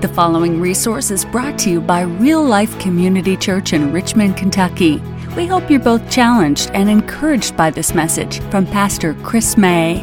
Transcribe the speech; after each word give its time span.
The 0.00 0.08
following 0.08 0.62
resource 0.62 1.10
is 1.10 1.26
brought 1.26 1.58
to 1.58 1.70
you 1.70 1.78
by 1.78 2.00
Real 2.00 2.42
Life 2.42 2.78
Community 2.78 3.36
Church 3.36 3.74
in 3.74 3.92
Richmond, 3.92 4.34
Kentucky. 4.34 4.96
We 5.36 5.46
hope 5.46 5.70
you're 5.70 5.78
both 5.78 6.10
challenged 6.10 6.70
and 6.72 6.88
encouraged 6.88 7.54
by 7.54 7.68
this 7.68 7.94
message 7.94 8.40
from 8.44 8.64
Pastor 8.64 9.12
Chris 9.22 9.58
May. 9.58 10.02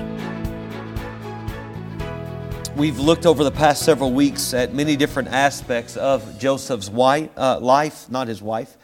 We've 2.75 2.99
looked 2.99 3.25
over 3.25 3.43
the 3.43 3.49
past 3.49 3.81
several 3.81 4.13
weeks 4.13 4.53
at 4.53 4.71
many 4.71 4.95
different 4.95 5.29
aspects 5.29 5.97
of 5.97 6.37
Joseph's 6.37 6.91
wife, 6.91 7.31
uh, 7.35 7.59
life, 7.59 8.07
not 8.07 8.27
his 8.27 8.39
wife. 8.39 8.77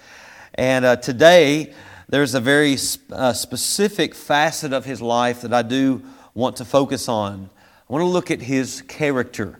And 0.55 0.83
uh, 0.83 0.95
today, 0.95 1.75
there's 2.09 2.33
a 2.33 2.41
very 2.41 2.75
uh, 3.11 3.33
specific 3.33 4.15
facet 4.15 4.73
of 4.73 4.83
his 4.85 4.99
life 4.99 5.41
that 5.41 5.53
I 5.53 5.61
do 5.61 6.01
want 6.33 6.55
to 6.55 6.65
focus 6.65 7.07
on. 7.07 7.51
I 7.87 7.93
want 7.93 8.01
to 8.01 8.07
look 8.07 8.31
at 8.31 8.41
his 8.41 8.81
character. 8.81 9.59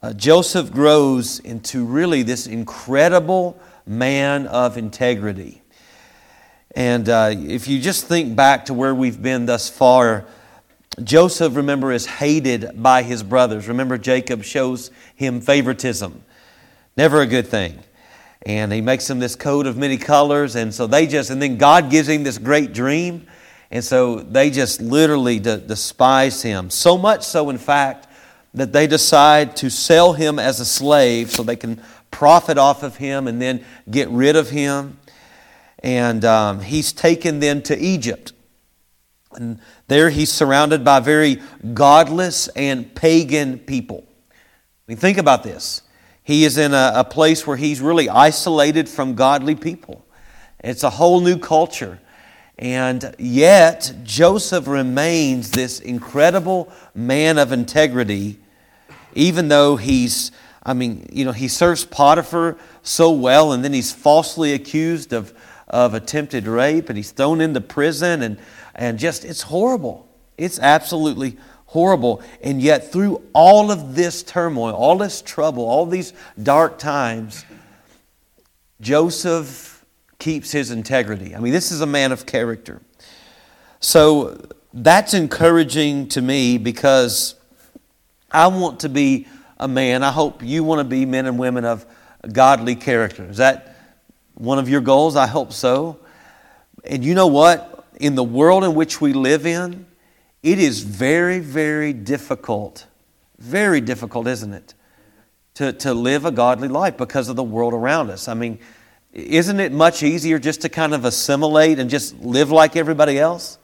Uh, 0.00 0.12
Joseph 0.12 0.70
grows 0.70 1.40
into 1.40 1.84
really 1.84 2.22
this 2.22 2.46
incredible 2.46 3.58
man 3.84 4.46
of 4.46 4.78
integrity. 4.78 5.60
And 6.76 7.08
uh, 7.08 7.34
if 7.34 7.66
you 7.66 7.80
just 7.80 8.06
think 8.06 8.36
back 8.36 8.66
to 8.66 8.74
where 8.74 8.94
we've 8.94 9.20
been 9.20 9.46
thus 9.46 9.68
far, 9.68 10.26
Joseph, 11.02 11.56
remember, 11.56 11.90
is 11.90 12.06
hated 12.06 12.80
by 12.80 13.02
his 13.02 13.24
brothers. 13.24 13.66
Remember, 13.66 13.98
Jacob 13.98 14.44
shows 14.44 14.92
him 15.16 15.40
favoritism. 15.40 16.22
Never 16.96 17.20
a 17.20 17.26
good 17.26 17.48
thing. 17.48 17.80
And 18.42 18.72
he 18.72 18.80
makes 18.80 19.10
him 19.10 19.18
this 19.18 19.34
coat 19.34 19.66
of 19.66 19.76
many 19.76 19.96
colors. 19.96 20.54
And 20.54 20.72
so 20.72 20.86
they 20.86 21.08
just, 21.08 21.30
and 21.30 21.42
then 21.42 21.58
God 21.58 21.90
gives 21.90 22.08
him 22.08 22.22
this 22.22 22.38
great 22.38 22.72
dream. 22.72 23.26
And 23.72 23.84
so 23.84 24.20
they 24.20 24.50
just 24.50 24.80
literally 24.80 25.40
despise 25.40 26.40
him. 26.40 26.70
So 26.70 26.96
much 26.96 27.24
so, 27.24 27.50
in 27.50 27.58
fact, 27.58 28.07
that 28.60 28.72
they 28.72 28.86
decide 28.86 29.56
to 29.56 29.70
sell 29.70 30.12
him 30.12 30.38
as 30.38 30.60
a 30.60 30.64
slave 30.64 31.30
so 31.30 31.42
they 31.42 31.56
can 31.56 31.82
profit 32.10 32.58
off 32.58 32.82
of 32.82 32.96
him 32.96 33.26
and 33.26 33.40
then 33.40 33.64
get 33.90 34.08
rid 34.08 34.36
of 34.36 34.50
him. 34.50 34.98
And 35.80 36.24
um, 36.24 36.60
he's 36.60 36.92
taken 36.92 37.40
then 37.40 37.62
to 37.62 37.78
Egypt. 37.78 38.32
And 39.32 39.60
there 39.86 40.10
he's 40.10 40.32
surrounded 40.32 40.84
by 40.84 41.00
very 41.00 41.40
godless 41.74 42.48
and 42.48 42.94
pagan 42.94 43.58
people. 43.58 44.04
I 44.30 44.34
mean, 44.86 44.96
think 44.96 45.18
about 45.18 45.42
this. 45.42 45.82
He 46.22 46.44
is 46.44 46.58
in 46.58 46.74
a, 46.74 46.92
a 46.96 47.04
place 47.04 47.46
where 47.46 47.56
he's 47.56 47.80
really 47.80 48.08
isolated 48.08 48.88
from 48.88 49.14
godly 49.14 49.54
people. 49.54 50.04
It's 50.62 50.82
a 50.82 50.90
whole 50.90 51.20
new 51.20 51.38
culture. 51.38 52.00
And 52.58 53.14
yet, 53.18 53.94
Joseph 54.02 54.66
remains 54.66 55.52
this 55.52 55.78
incredible 55.78 56.72
man 56.94 57.38
of 57.38 57.52
integrity, 57.52 58.40
even 59.14 59.48
though 59.48 59.76
he's, 59.76 60.30
I 60.62 60.74
mean, 60.74 61.08
you 61.12 61.24
know, 61.24 61.32
he 61.32 61.48
serves 61.48 61.84
Potiphar 61.84 62.56
so 62.82 63.10
well, 63.10 63.52
and 63.52 63.64
then 63.64 63.72
he's 63.72 63.92
falsely 63.92 64.52
accused 64.52 65.12
of, 65.12 65.32
of 65.68 65.94
attempted 65.94 66.46
rape, 66.46 66.88
and 66.88 66.96
he's 66.96 67.10
thrown 67.10 67.40
into 67.40 67.60
prison, 67.60 68.22
and, 68.22 68.38
and 68.74 68.98
just, 68.98 69.24
it's 69.24 69.42
horrible. 69.42 70.08
It's 70.36 70.58
absolutely 70.58 71.36
horrible. 71.66 72.22
And 72.42 72.62
yet, 72.62 72.92
through 72.92 73.22
all 73.32 73.70
of 73.70 73.94
this 73.94 74.22
turmoil, 74.22 74.74
all 74.74 74.96
this 74.96 75.22
trouble, 75.22 75.64
all 75.64 75.86
these 75.86 76.12
dark 76.42 76.78
times, 76.78 77.44
Joseph 78.80 79.84
keeps 80.18 80.50
his 80.52 80.70
integrity. 80.70 81.34
I 81.34 81.40
mean, 81.40 81.52
this 81.52 81.70
is 81.70 81.80
a 81.80 81.86
man 81.86 82.12
of 82.12 82.26
character. 82.26 82.80
So 83.80 84.40
that's 84.72 85.14
encouraging 85.14 86.08
to 86.08 86.22
me 86.22 86.58
because 86.58 87.34
I 88.30 88.48
want 88.48 88.80
to 88.80 88.88
be 88.88 89.26
a 89.58 89.68
man. 89.68 90.02
I 90.02 90.12
hope 90.12 90.42
you 90.42 90.64
want 90.64 90.80
to 90.80 90.84
be 90.84 91.06
men 91.06 91.26
and 91.26 91.38
women 91.38 91.64
of 91.64 91.86
godly 92.32 92.76
character. 92.76 93.24
Is 93.24 93.38
that 93.38 93.76
one 94.34 94.58
of 94.58 94.68
your 94.68 94.80
goals? 94.80 95.16
I 95.16 95.26
hope 95.26 95.52
so. 95.52 95.98
And 96.84 97.04
you 97.04 97.14
know 97.14 97.26
what? 97.26 97.86
In 98.00 98.14
the 98.14 98.24
world 98.24 98.64
in 98.64 98.74
which 98.74 99.00
we 99.00 99.12
live 99.12 99.46
in, 99.46 99.86
it 100.42 100.58
is 100.58 100.82
very, 100.82 101.40
very 101.40 101.92
difficult. 101.92 102.86
Very 103.38 103.80
difficult, 103.80 104.26
isn't 104.26 104.52
it? 104.52 104.74
To, 105.54 105.72
to 105.72 105.94
live 105.94 106.24
a 106.24 106.30
godly 106.30 106.68
life 106.68 106.96
because 106.96 107.28
of 107.28 107.36
the 107.36 107.42
world 107.42 107.74
around 107.74 108.10
us. 108.10 108.28
I 108.28 108.34
mean, 108.34 108.60
isn't 109.12 109.58
it 109.58 109.72
much 109.72 110.02
easier 110.02 110.38
just 110.38 110.60
to 110.60 110.68
kind 110.68 110.94
of 110.94 111.04
assimilate 111.04 111.78
and 111.78 111.90
just 111.90 112.20
live 112.20 112.50
like 112.50 112.76
everybody 112.76 113.18
else? 113.18 113.58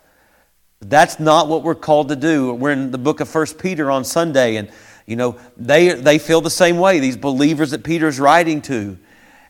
That's 0.89 1.19
not 1.19 1.49
what 1.49 1.62
we're 1.62 1.75
called 1.75 2.09
to 2.09 2.17
do. 2.17 2.55
We're 2.55 2.72
in 2.72 2.91
the 2.91 2.99
book 2.99 3.21
of 3.21 3.28
First 3.28 3.59
Peter 3.59 3.91
on 3.91 4.05
Sunday, 4.05 4.56
and 4.56 4.71
you 5.06 5.17
know 5.17 5.39
they 5.56 5.95
they 5.95 6.19
feel 6.19 6.41
the 6.41 6.50
same 6.50 6.78
way. 6.78 6.99
These 6.99 7.17
believers 7.17 7.71
that 7.72 7.84
Peter's 7.84 8.21
writing 8.21 8.62
to, 8.62 8.99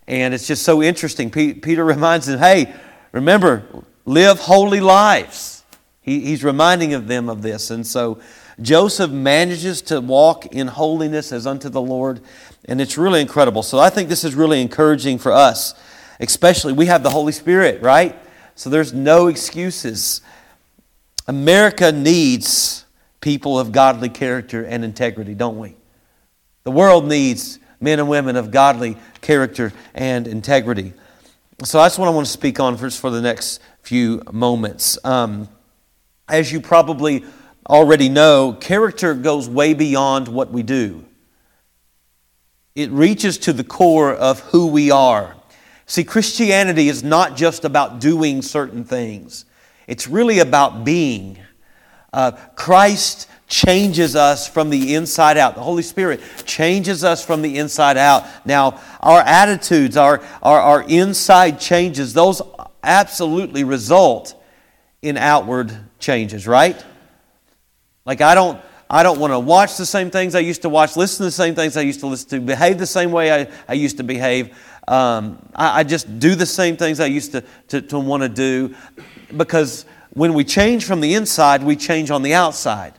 and 0.06 0.34
it's 0.34 0.47
just 0.47 0.62
so 0.62 0.83
interesting. 0.83 1.31
Peter 1.31 1.84
reminds 1.84 2.27
them, 2.27 2.39
"Hey, 2.39 2.75
remember, 3.12 3.65
live 4.05 4.39
holy 4.39 4.81
lives." 4.81 5.62
He, 6.00 6.21
he's 6.21 6.45
reminding 6.45 6.93
of 6.93 7.09
them 7.09 7.28
of 7.31 7.41
this, 7.43 7.71
and 7.71 7.87
so 7.87 8.21
Joseph 8.61 9.11
manages 9.11 9.81
to 9.83 10.01
walk 10.01 10.47
in 10.47 10.66
holiness 10.66 11.33
as 11.33 11.47
unto 11.47 11.69
the 11.69 11.81
Lord, 11.81 12.21
and 12.66 12.81
it's 12.81 12.99
really 12.99 13.21
incredible. 13.21 13.62
So 13.62 13.78
I 13.78 13.91
think 13.91 14.09
this 14.09 14.22
is 14.22 14.34
really 14.34 14.61
encouraging 14.61 15.19
for 15.19 15.33
us 15.33 15.75
especially 16.21 16.72
we 16.72 16.87
have 16.87 17.03
the 17.03 17.11
Holy 17.11 17.33
Spirit, 17.33 17.83
right? 17.83 18.16
So 18.55 18.71
there's 18.71 18.93
no 18.93 19.28
excuses. 19.28 20.21
America 21.26 21.90
needs 21.92 22.84
people 23.20 23.58
of 23.58 23.72
godly 23.72 24.08
character 24.08 24.64
and 24.64 24.84
integrity, 24.84 25.34
don't 25.34 25.58
we? 25.58 25.74
The 26.64 26.70
world 26.70 27.06
needs 27.06 27.58
men 27.80 27.98
and 27.98 28.08
women 28.08 28.36
of 28.36 28.50
godly 28.50 28.96
character 29.20 29.72
and 29.94 30.26
integrity. 30.26 30.92
So 31.62 31.78
that's 31.78 31.98
what 31.98 32.08
I 32.08 32.10
want 32.10 32.26
to 32.26 32.32
speak 32.32 32.58
on 32.60 32.76
first 32.76 33.00
for 33.00 33.10
the 33.10 33.22
next 33.22 33.60
few 33.82 34.22
moments. 34.32 34.98
Um, 35.04 35.48
as 36.28 36.50
you 36.52 36.60
probably 36.60 37.24
already 37.68 38.08
know, 38.08 38.56
character 38.60 39.14
goes 39.14 39.48
way 39.48 39.74
beyond 39.74 40.28
what 40.28 40.50
we 40.50 40.62
do. 40.62 41.04
It 42.74 42.91
reaches 42.91 43.38
to 43.38 43.52
the 43.52 43.64
core 43.64 44.12
of 44.12 44.41
who 44.41 44.66
we 44.66 44.91
are. 44.91 45.36
See, 45.86 46.02
Christianity 46.02 46.88
is 46.88 47.04
not 47.04 47.36
just 47.36 47.64
about 47.64 48.00
doing 48.00 48.42
certain 48.42 48.84
things, 48.84 49.44
it's 49.87 50.09
really 50.09 50.39
about 50.39 50.84
being. 50.84 51.39
Uh, 52.12 52.33
Christ 52.55 53.28
changes 53.49 54.17
us 54.17 54.49
from 54.49 54.71
the 54.71 54.95
inside 54.95 55.37
out. 55.37 55.55
The 55.55 55.62
Holy 55.62 55.83
Spirit 55.83 56.21
changes 56.45 57.05
us 57.05 57.25
from 57.25 57.43
the 57.43 57.59
inside 57.59 57.97
out. 57.97 58.25
Now, 58.45 58.81
our 59.00 59.21
attitudes, 59.21 59.97
our, 59.97 60.22
our, 60.43 60.61
our 60.61 60.83
inside 60.83 61.61
changes, 61.61 62.15
those 62.15 62.41
absolutely 62.83 63.65
result 63.65 64.41
in 65.03 65.17
outward 65.17 65.77
changes, 65.99 66.47
right? 66.47 66.83
Like, 68.05 68.21
I 68.21 68.34
don't. 68.34 68.61
I 68.91 69.03
don't 69.03 69.19
want 69.19 69.33
to 69.33 69.39
watch 69.39 69.78
the 69.78 69.87
same 69.87 70.11
things 70.11 70.34
I 70.34 70.41
used 70.41 70.62
to 70.62 70.69
watch, 70.69 70.95
listen 70.95 71.19
to 71.19 71.25
the 71.25 71.31
same 71.31 71.55
things 71.55 71.77
I 71.77 71.81
used 71.81 72.01
to 72.01 72.06
listen 72.06 72.28
to, 72.28 72.41
behave 72.41 72.78
the 72.78 72.87
same 72.87 73.12
way 73.12 73.33
I, 73.33 73.51
I 73.66 73.72
used 73.72 73.97
to 73.97 74.05
behave. 74.05 74.55
Um, 74.87 75.39
I, 75.55 75.81
I, 75.81 75.84
just 75.84 76.19
do 76.19 76.34
the 76.34 76.45
same 76.45 76.77
things 76.77 77.01
I 77.01 77.06
used 77.06 77.33
to, 77.33 77.43
to, 77.69 77.81
to 77.81 77.99
want 77.99 78.22
to 78.22 78.28
do 78.28 78.75
because 79.37 79.84
when 80.11 80.34
we 80.34 80.45
change 80.45 80.84
from 80.84 81.00
the 81.00 81.15
inside, 81.15 81.62
we 81.62 81.77
change 81.77 82.11
on 82.11 82.22
the 82.22 82.34
outside. 82.34 82.95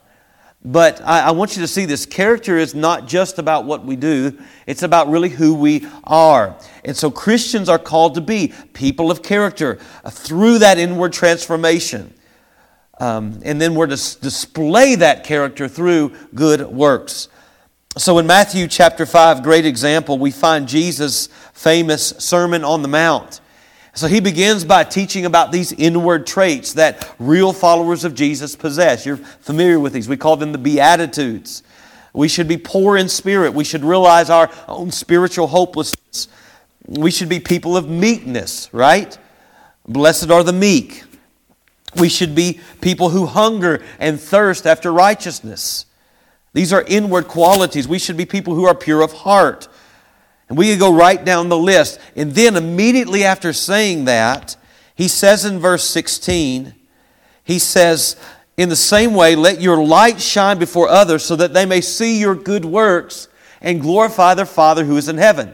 But 0.63 0.99
I, 1.01 1.27
I, 1.27 1.31
want 1.31 1.55
you 1.55 1.61
to 1.61 1.67
see 1.67 1.85
this 1.85 2.07
character 2.07 2.57
is 2.57 2.73
not 2.73 3.07
just 3.07 3.37
about 3.37 3.65
what 3.65 3.85
we 3.85 3.95
do, 3.95 4.35
it's 4.65 4.81
about 4.81 5.09
really 5.09 5.29
who 5.29 5.53
we 5.53 5.87
are. 6.03 6.55
And 6.83 6.97
so 6.97 7.11
Christians 7.11 7.69
are 7.69 7.77
called 7.77 8.15
to 8.15 8.21
be 8.21 8.51
people 8.73 9.11
of 9.11 9.21
character 9.21 9.75
through 10.09 10.59
that 10.59 10.79
inward 10.79 11.13
transformation. 11.13 12.15
Um, 12.99 13.41
and 13.43 13.61
then 13.61 13.75
we're 13.75 13.87
to 13.87 14.19
display 14.21 14.95
that 14.95 15.23
character 15.23 15.67
through 15.67 16.15
good 16.33 16.61
works. 16.61 17.27
So 17.97 18.17
in 18.17 18.25
Matthew 18.25 18.67
chapter 18.67 19.05
5, 19.05 19.43
great 19.43 19.67
example, 19.67 20.17
we 20.17 20.31
find 20.31 20.67
Jesus' 20.67 21.27
famous 21.53 22.09
Sermon 22.17 22.63
on 22.63 22.81
the 22.81 22.87
Mount. 22.87 23.39
So 23.95 24.07
he 24.07 24.19
begins 24.19 24.65
by 24.65 24.83
teaching 24.83 25.25
about 25.25 25.53
these 25.53 25.71
inward 25.71 26.27
traits 26.27 26.73
that 26.73 27.15
real 27.17 27.53
followers 27.53 28.03
of 28.03 28.13
Jesus 28.13 28.53
possess. 28.53 29.05
You're 29.05 29.15
familiar 29.15 29.79
with 29.79 29.93
these. 29.93 30.09
We 30.09 30.17
call 30.17 30.35
them 30.35 30.51
the 30.51 30.57
Beatitudes. 30.57 31.63
We 32.13 32.27
should 32.27 32.47
be 32.47 32.57
poor 32.57 32.97
in 32.97 33.07
spirit. 33.07 33.53
We 33.53 33.63
should 33.63 33.85
realize 33.85 34.29
our 34.29 34.51
own 34.67 34.91
spiritual 34.91 35.47
hopelessness. 35.47 36.27
We 36.87 37.09
should 37.09 37.29
be 37.29 37.39
people 37.39 37.77
of 37.77 37.89
meekness, 37.89 38.69
right? 38.73 39.17
Blessed 39.87 40.29
are 40.29 40.43
the 40.43 40.53
meek. 40.53 41.03
We 41.97 42.09
should 42.09 42.35
be 42.35 42.59
people 42.81 43.09
who 43.09 43.25
hunger 43.25 43.81
and 43.97 44.19
thirst 44.19 44.67
after 44.67 44.91
righteousness. 44.91 45.85
These 46.51 46.73
are 46.73 46.83
inward 46.83 47.29
qualities. 47.29 47.87
We 47.87 47.99
should 47.99 48.17
be 48.17 48.25
people 48.25 48.55
who 48.55 48.65
are 48.65 48.75
pure 48.75 49.01
of 49.01 49.13
heart. 49.13 49.69
And 50.49 50.57
we 50.57 50.69
could 50.69 50.79
go 50.79 50.93
right 50.93 51.23
down 51.23 51.49
the 51.49 51.57
list. 51.57 51.99
And 52.15 52.31
then 52.33 52.55
immediately 52.55 53.23
after 53.23 53.53
saying 53.53 54.05
that, 54.05 54.55
he 54.95 55.07
says 55.07 55.45
in 55.45 55.59
verse 55.59 55.83
16, 55.83 56.73
he 57.43 57.59
says, 57.59 58.15
In 58.57 58.69
the 58.69 58.75
same 58.75 59.13
way, 59.13 59.35
let 59.35 59.61
your 59.61 59.83
light 59.83 60.21
shine 60.21 60.57
before 60.57 60.87
others 60.87 61.23
so 61.23 61.35
that 61.35 61.53
they 61.53 61.65
may 61.65 61.81
see 61.81 62.19
your 62.19 62.35
good 62.35 62.65
works 62.65 63.27
and 63.61 63.81
glorify 63.81 64.33
their 64.33 64.45
Father 64.45 64.85
who 64.85 64.97
is 64.97 65.09
in 65.09 65.17
heaven. 65.17 65.53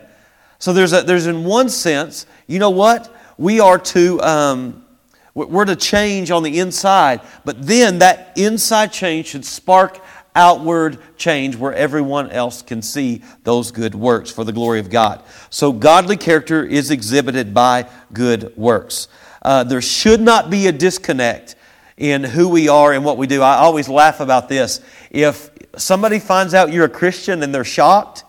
So 0.59 0.73
there's, 0.73 0.93
a, 0.93 1.01
there's 1.01 1.25
in 1.25 1.43
one 1.43 1.69
sense, 1.69 2.25
you 2.45 2.59
know 2.59 2.69
what? 2.69 3.13
We 3.37 3.59
are 3.59 3.79
to, 3.79 4.21
um, 4.21 4.85
we're 5.33 5.65
to 5.65 5.75
change 5.75 6.29
on 6.29 6.43
the 6.43 6.59
inside, 6.59 7.21
but 7.45 7.65
then 7.65 7.99
that 7.99 8.33
inside 8.35 8.91
change 8.91 9.27
should 9.27 9.45
spark 9.45 9.99
outward 10.35 10.97
change 11.17 11.55
where 11.55 11.73
everyone 11.73 12.29
else 12.31 12.61
can 12.61 12.81
see 12.81 13.21
those 13.43 13.71
good 13.71 13.95
works 13.95 14.31
for 14.31 14.43
the 14.43 14.53
glory 14.53 14.79
of 14.79 14.89
God. 14.89 15.23
So 15.49 15.71
godly 15.71 16.17
character 16.17 16.63
is 16.63 16.91
exhibited 16.91 17.53
by 17.53 17.89
good 18.13 18.55
works. 18.55 19.07
Uh, 19.41 19.63
there 19.63 19.81
should 19.81 20.21
not 20.21 20.49
be 20.49 20.67
a 20.67 20.71
disconnect 20.71 21.55
in 21.97 22.23
who 22.23 22.49
we 22.49 22.69
are 22.69 22.93
and 22.93 23.03
what 23.03 23.17
we 23.17 23.27
do. 23.27 23.41
I 23.41 23.57
always 23.57 23.89
laugh 23.89 24.19
about 24.19 24.49
this. 24.49 24.81
If 25.09 25.49
somebody 25.77 26.19
finds 26.19 26.53
out 26.53 26.71
you're 26.71 26.85
a 26.85 26.89
Christian 26.89 27.43
and 27.43 27.53
they're 27.53 27.63
shocked, 27.63 28.23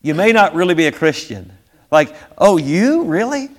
you 0.00 0.14
may 0.14 0.32
not 0.32 0.54
really 0.54 0.74
be 0.74 0.86
a 0.86 0.92
Christian. 0.92 1.52
Like, 1.90 2.14
oh, 2.38 2.56
you? 2.56 3.04
Really? 3.04 3.50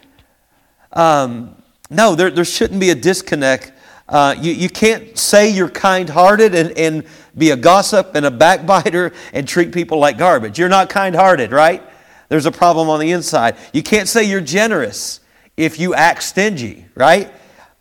Um, 0.91 1.55
no, 1.89 2.15
there, 2.15 2.31
there 2.31 2.45
shouldn't 2.45 2.79
be 2.79 2.89
a 2.89 2.95
disconnect. 2.95 3.71
Uh, 4.09 4.35
you, 4.39 4.51
you 4.51 4.69
can't 4.69 5.17
say 5.17 5.49
you're 5.49 5.69
kind 5.69 6.09
hearted 6.09 6.53
and, 6.53 6.77
and 6.77 7.05
be 7.37 7.51
a 7.51 7.55
gossip 7.55 8.15
and 8.15 8.25
a 8.25 8.31
backbiter 8.31 9.13
and 9.33 9.47
treat 9.47 9.71
people 9.71 9.99
like 9.99 10.17
garbage. 10.17 10.59
You're 10.59 10.69
not 10.69 10.89
kind 10.89 11.15
hearted, 11.15 11.51
right? 11.51 11.81
There's 12.29 12.45
a 12.45 12.51
problem 12.51 12.89
on 12.89 12.99
the 12.99 13.11
inside. 13.11 13.57
You 13.73 13.83
can't 13.83 14.07
say 14.07 14.23
you're 14.23 14.41
generous 14.41 15.19
if 15.57 15.79
you 15.79 15.93
act 15.93 16.23
stingy, 16.23 16.85
right? 16.95 17.31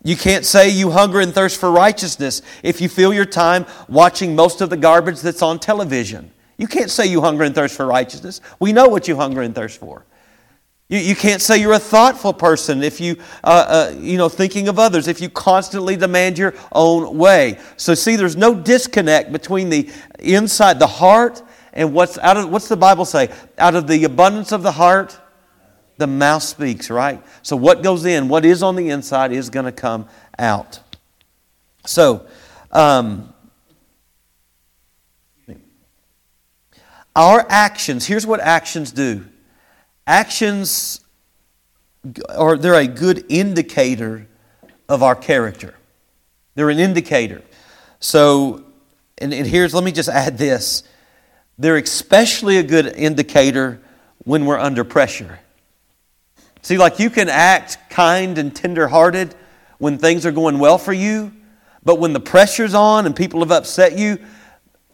You 0.05 0.17
can't 0.17 0.45
say 0.45 0.69
you 0.69 0.91
hunger 0.91 1.21
and 1.21 1.33
thirst 1.33 1.59
for 1.61 1.71
righteousness 1.71 2.43
if 2.63 2.81
you 2.81 2.89
fill 2.89 3.15
your 3.15 3.25
time 3.25 3.67
watching 3.89 4.35
most 4.35 4.61
of 4.61 4.69
the 4.69 4.77
garbage 4.77 5.21
that's 5.21 5.43
on 5.43 5.59
television. 5.59 6.33
You 6.59 6.67
can't 6.67 6.91
say 6.91 7.07
you 7.07 7.21
hunger 7.21 7.45
and 7.45 7.55
thirst 7.55 7.77
for 7.77 7.87
righteousness. 7.87 8.41
We 8.59 8.73
know 8.73 8.89
what 8.89 9.09
you 9.09 9.17
hunger 9.17 9.43
and 9.43 9.55
thirst 9.55 9.79
for. 9.79 10.05
You, 10.93 10.99
you 10.99 11.17
can't 11.17 11.41
say 11.41 11.57
you're 11.57 11.73
a 11.73 11.79
thoughtful 11.79 12.35
person 12.35 12.83
if 12.83 13.01
you, 13.01 13.17
uh, 13.43 13.47
uh, 13.93 13.95
you 13.99 14.19
know, 14.19 14.29
thinking 14.29 14.69
of 14.69 14.79
others, 14.79 15.09
if 15.09 15.23
you 15.23 15.31
constantly 15.31 15.97
demand 15.97 16.37
your 16.37 16.53
own 16.71 17.17
way. 17.17 17.59
So 17.79 17.95
see, 17.95 18.15
there's 18.15 18.37
no 18.37 18.55
disconnect 18.55 19.33
between 19.33 19.71
the 19.71 19.91
inside, 20.19 20.79
the 20.79 20.87
heart, 20.87 21.43
and 21.73 21.95
what's 21.95 22.19
out 22.19 22.37
of, 22.37 22.51
what's 22.51 22.69
the 22.69 22.77
Bible 22.77 23.07
say? 23.07 23.31
Out 23.57 23.75
of 23.75 23.87
the 23.87 24.05
abundance 24.05 24.53
of 24.53 24.63
the 24.63 24.73
heart, 24.73 25.19
the 25.97 26.07
mouth 26.07 26.43
speaks, 26.43 26.91
right? 26.91 27.23
So 27.41 27.57
what 27.57 27.83
goes 27.83 28.05
in, 28.05 28.29
what 28.29 28.45
is 28.45 28.63
on 28.63 28.77
the 28.77 28.91
inside 28.91 29.33
is 29.33 29.49
going 29.49 29.65
to 29.65 29.73
come 29.73 30.07
out. 30.39 30.79
So, 31.87 32.27
um, 32.71 33.33
our 37.17 37.47
actions, 37.49 38.07
here's 38.07 38.27
what 38.27 38.41
actions 38.41 38.93
do 38.93 39.25
actions 40.07 41.01
are 42.29 42.57
they're 42.57 42.75
a 42.75 42.87
good 42.87 43.25
indicator 43.29 44.27
of 44.89 45.03
our 45.03 45.15
character. 45.15 45.75
They're 46.55 46.71
an 46.71 46.79
indicator. 46.79 47.43
So, 48.01 48.65
and, 49.19 49.33
and 49.33 49.47
here's, 49.47 49.75
let 49.75 49.85
me 49.85 49.93
just 49.93 50.09
add 50.09 50.37
this. 50.37 50.83
They're 51.59 51.77
especially 51.77 52.59
a 52.59 52.63
good 52.63 52.87
indicator 52.87 53.81
when 54.25 54.47
we're 54.47 54.59
under 54.59 54.85
pressure. 54.85 55.39
See, 56.63 56.79
like 56.79 56.99
you 56.99 57.11
can 57.11 57.29
act 57.29 57.79
kind 57.91 58.39
and 58.39 58.55
tender-hearted 58.55 59.35
when 59.79 59.99
things 59.99 60.27
are 60.27 60.33
going 60.33 60.59
well 60.59 60.79
for 60.79 60.93
you, 60.93 61.33
but 61.85 61.99
when 61.99 62.13
the 62.13 62.21
pressure's 62.21 62.75
on 62.75 63.07
and 63.07 63.17
people 63.17 63.41
have 63.41 63.51
upset 63.51 63.99
you, 63.99 64.19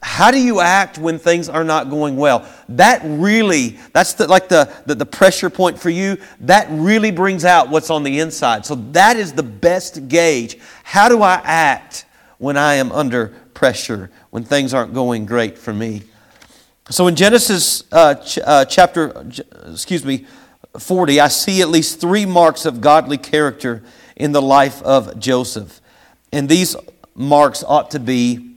how 0.02 0.30
do 0.30 0.38
you 0.38 0.60
act 0.60 0.96
when 0.96 1.18
things 1.18 1.48
are 1.48 1.64
not 1.64 1.90
going 1.90 2.16
well? 2.16 2.48
That 2.68 3.00
really, 3.04 3.78
that's 3.92 4.14
the, 4.14 4.28
like 4.28 4.48
the, 4.48 4.72
the, 4.86 4.94
the, 4.94 5.06
pressure 5.06 5.50
point 5.50 5.78
for 5.78 5.90
you. 5.90 6.18
That 6.40 6.68
really 6.70 7.10
brings 7.10 7.44
out 7.44 7.68
what's 7.68 7.90
on 7.90 8.04
the 8.04 8.20
inside. 8.20 8.64
So 8.64 8.76
that 8.92 9.16
is 9.16 9.32
the 9.32 9.42
best 9.42 10.06
gauge. 10.06 10.58
How 10.84 11.08
do 11.08 11.22
I 11.22 11.40
act 11.44 12.04
when 12.38 12.56
I 12.56 12.74
am 12.74 12.92
under 12.92 13.28
pressure, 13.54 14.10
when 14.30 14.44
things 14.44 14.72
aren't 14.72 14.94
going 14.94 15.26
great 15.26 15.58
for 15.58 15.74
me? 15.74 16.04
So 16.90 17.08
in 17.08 17.16
Genesis 17.16 17.82
uh, 17.90 18.14
ch- 18.14 18.38
uh, 18.38 18.64
chapter, 18.66 19.26
excuse 19.66 20.04
me, 20.04 20.26
40, 20.78 21.18
I 21.20 21.28
see 21.28 21.60
at 21.60 21.68
least 21.68 22.00
three 22.00 22.24
marks 22.24 22.66
of 22.66 22.80
godly 22.80 23.18
character 23.18 23.82
in 24.14 24.30
the 24.30 24.42
life 24.42 24.80
of 24.82 25.18
Joseph. 25.18 25.80
And 26.32 26.48
these 26.48 26.76
marks 27.14 27.64
ought 27.64 27.90
to 27.90 28.00
be 28.00 28.47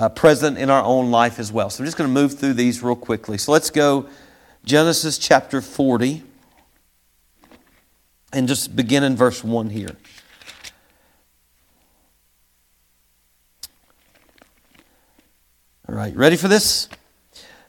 uh, 0.00 0.08
present 0.08 0.56
in 0.56 0.70
our 0.70 0.82
own 0.82 1.10
life 1.10 1.38
as 1.38 1.52
well. 1.52 1.68
So 1.68 1.82
I'm 1.82 1.84
just 1.84 1.98
going 1.98 2.08
to 2.08 2.14
move 2.14 2.38
through 2.38 2.54
these 2.54 2.82
real 2.82 2.96
quickly. 2.96 3.36
So 3.36 3.52
let's 3.52 3.68
go 3.68 4.08
Genesis 4.64 5.18
chapter 5.18 5.60
40 5.60 6.22
and 8.32 8.48
just 8.48 8.74
begin 8.74 9.04
in 9.04 9.14
verse 9.14 9.44
1 9.44 9.68
here. 9.68 9.94
All 15.86 15.94
right, 15.94 16.16
ready 16.16 16.36
for 16.36 16.48
this? 16.48 16.88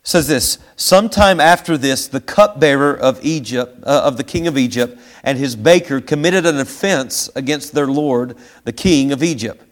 says 0.04 0.28
this 0.28 0.58
sometime 0.76 1.40
after 1.40 1.78
this 1.78 2.08
the 2.08 2.20
cupbearer 2.20 2.98
of 2.98 3.24
egypt 3.24 3.84
uh, 3.86 4.02
of 4.04 4.18
the 4.18 4.24
king 4.24 4.48
of 4.48 4.58
egypt 4.58 5.00
and 5.24 5.38
his 5.38 5.56
baker 5.56 6.02
committed 6.02 6.44
an 6.44 6.58
offense 6.58 7.30
against 7.36 7.76
their 7.76 7.86
lord 7.86 8.36
the 8.64 8.74
king 8.74 9.12
of 9.12 9.22
egypt 9.22 9.64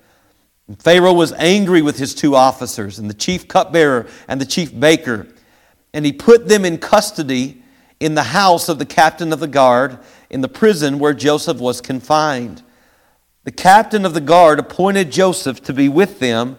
pharaoh 0.77 1.13
was 1.13 1.33
angry 1.33 1.81
with 1.81 1.97
his 1.97 2.13
two 2.13 2.35
officers 2.35 2.99
and 2.99 3.09
the 3.09 3.13
chief 3.13 3.47
cupbearer 3.47 4.07
and 4.27 4.39
the 4.39 4.45
chief 4.45 4.77
baker 4.79 5.27
and 5.93 6.05
he 6.05 6.13
put 6.13 6.47
them 6.47 6.63
in 6.63 6.77
custody 6.77 7.63
in 7.99 8.13
the 8.13 8.23
house 8.23 8.69
of 8.69 8.77
the 8.77 8.85
captain 8.85 9.33
of 9.33 9.39
the 9.39 9.47
guard 9.47 9.97
in 10.29 10.41
the 10.41 10.47
prison 10.47 10.99
where 10.99 11.13
joseph 11.13 11.57
was 11.57 11.81
confined 11.81 12.61
the 13.43 13.51
captain 13.51 14.05
of 14.05 14.13
the 14.13 14.21
guard 14.21 14.59
appointed 14.59 15.11
joseph 15.11 15.61
to 15.61 15.73
be 15.73 15.89
with 15.89 16.19
them 16.19 16.57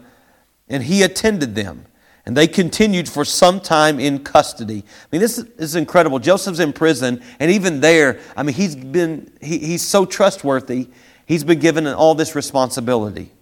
and 0.68 0.84
he 0.84 1.02
attended 1.02 1.54
them 1.54 1.86
and 2.26 2.36
they 2.36 2.46
continued 2.46 3.08
for 3.08 3.24
some 3.24 3.60
time 3.60 3.98
in 3.98 4.22
custody. 4.22 4.84
I 4.86 5.06
mean, 5.10 5.20
this 5.20 5.38
is 5.38 5.74
incredible. 5.74 6.18
Joseph's 6.18 6.60
in 6.60 6.72
prison, 6.72 7.22
and 7.40 7.50
even 7.50 7.80
there, 7.80 8.20
I 8.36 8.42
mean, 8.42 8.54
he's 8.54 8.76
been, 8.76 9.32
he, 9.40 9.58
he's 9.58 9.82
so 9.82 10.04
trustworthy. 10.04 10.88
He's 11.26 11.44
been 11.44 11.58
given 11.58 11.86
all 11.86 12.14
this 12.14 12.34
responsibility. 12.34 13.32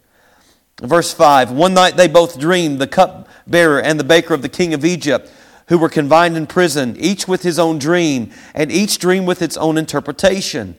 Verse 0.82 1.12
5 1.12 1.50
One 1.50 1.74
night 1.74 1.96
they 1.96 2.08
both 2.08 2.38
dreamed, 2.38 2.80
the 2.80 2.86
cupbearer 2.86 3.80
and 3.80 3.98
the 3.98 4.04
baker 4.04 4.34
of 4.34 4.42
the 4.42 4.48
king 4.48 4.74
of 4.74 4.84
Egypt, 4.84 5.30
who 5.68 5.78
were 5.78 5.88
confined 5.88 6.36
in 6.36 6.46
prison, 6.46 6.96
each 6.98 7.28
with 7.28 7.42
his 7.42 7.58
own 7.58 7.78
dream, 7.78 8.30
and 8.54 8.72
each 8.72 8.98
dream 8.98 9.26
with 9.26 9.42
its 9.42 9.56
own 9.56 9.76
interpretation. 9.76 10.76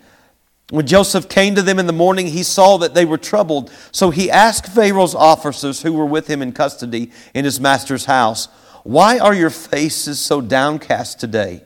When 0.71 0.85
Joseph 0.85 1.29
came 1.29 1.55
to 1.55 1.61
them 1.63 1.79
in 1.79 1.87
the 1.87 1.93
morning, 1.93 2.27
he 2.27 2.43
saw 2.43 2.77
that 2.77 2.93
they 2.93 3.05
were 3.05 3.17
troubled. 3.17 3.71
So 3.91 4.11
he 4.11 4.29
asked 4.29 4.67
Pharaoh's 4.67 5.15
officers 5.15 5.81
who 5.81 5.93
were 5.93 6.05
with 6.05 6.27
him 6.27 6.41
in 6.41 6.51
custody 6.51 7.11
in 7.33 7.43
his 7.43 7.59
master's 7.59 8.05
house, 8.05 8.47
Why 8.83 9.17
are 9.17 9.33
your 9.33 9.49
faces 9.49 10.19
so 10.19 10.41
downcast 10.41 11.19
today? 11.19 11.63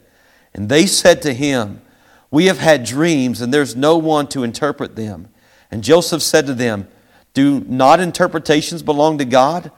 And 0.54 0.70
they 0.70 0.86
said 0.86 1.22
to 1.24 1.34
him, 1.34 1.82
We 2.32 2.46
have 2.46 2.60
had 2.60 2.86
dreams, 2.86 3.42
and 3.42 3.54
there's 3.54 3.76
no 3.76 3.98
one 3.98 4.28
to 4.28 4.44
interpret 4.44 4.96
them. 4.96 5.28
And 5.70 5.84
Joseph 5.84 6.22
said 6.22 6.46
to 6.48 6.54
them, 6.54 6.88
Do 7.34 7.62
not 7.68 8.00
interpretations 8.00 8.84
belong 8.84 9.18
to 9.18 9.26
God? 9.26 9.72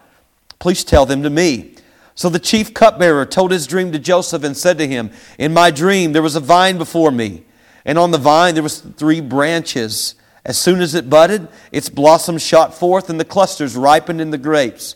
Please 0.59 0.83
tell 0.83 1.05
them 1.05 1.23
to 1.23 1.29
me. 1.29 1.75
So 2.15 2.29
the 2.29 2.39
chief 2.39 2.73
cupbearer 2.73 3.25
told 3.25 3.51
his 3.51 3.67
dream 3.67 3.91
to 3.91 3.99
Joseph 3.99 4.43
and 4.43 4.55
said 4.55 4.77
to 4.77 4.87
him, 4.87 5.11
In 5.37 5.53
my 5.53 5.71
dream 5.71 6.13
there 6.13 6.21
was 6.21 6.35
a 6.35 6.39
vine 6.39 6.77
before 6.77 7.11
me 7.11 7.45
and 7.85 7.99
on 7.99 8.11
the 8.11 8.17
vine 8.17 8.55
there 8.55 8.63
was 8.63 8.79
three 8.79 9.21
branches. 9.21 10.15
As 10.43 10.57
soon 10.57 10.81
as 10.81 10.95
it 10.95 11.09
budded, 11.09 11.47
its 11.71 11.89
blossoms 11.89 12.41
shot 12.41 12.73
forth, 12.73 13.09
and 13.09 13.19
the 13.19 13.25
clusters 13.25 13.75
ripened 13.75 14.19
in 14.19 14.31
the 14.31 14.37
grapes. 14.37 14.95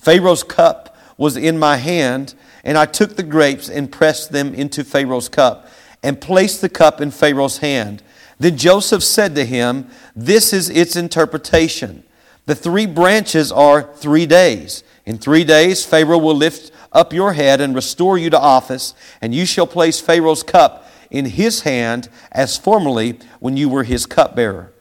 Pharaoh's 0.00 0.44
cup 0.44 0.96
was 1.16 1.36
in 1.36 1.58
my 1.58 1.76
hand, 1.76 2.34
and 2.64 2.78
I 2.78 2.86
took 2.86 3.16
the 3.16 3.22
grapes 3.22 3.68
and 3.68 3.92
pressed 3.92 4.32
them 4.32 4.54
into 4.54 4.84
Pharaoh's 4.84 5.28
cup, 5.28 5.68
and 6.02 6.20
placed 6.20 6.60
the 6.60 6.68
cup 6.68 7.00
in 7.00 7.10
Pharaoh's 7.10 7.58
hand. 7.58 8.02
Then 8.42 8.56
Joseph 8.56 9.04
said 9.04 9.36
to 9.36 9.44
him, 9.44 9.88
This 10.16 10.52
is 10.52 10.68
its 10.68 10.96
interpretation. 10.96 12.02
The 12.46 12.56
three 12.56 12.86
branches 12.86 13.52
are 13.52 13.94
three 13.94 14.26
days. 14.26 14.82
In 15.06 15.16
three 15.16 15.44
days, 15.44 15.86
Pharaoh 15.86 16.18
will 16.18 16.34
lift 16.34 16.72
up 16.90 17.12
your 17.12 17.34
head 17.34 17.60
and 17.60 17.72
restore 17.72 18.18
you 18.18 18.30
to 18.30 18.38
office, 18.38 18.94
and 19.20 19.32
you 19.32 19.46
shall 19.46 19.68
place 19.68 20.00
Pharaoh's 20.00 20.42
cup 20.42 20.88
in 21.08 21.26
his 21.26 21.60
hand 21.60 22.08
as 22.32 22.58
formerly 22.58 23.20
when 23.38 23.56
you 23.56 23.68
were 23.68 23.84
his 23.84 24.06
cupbearer. 24.06 24.72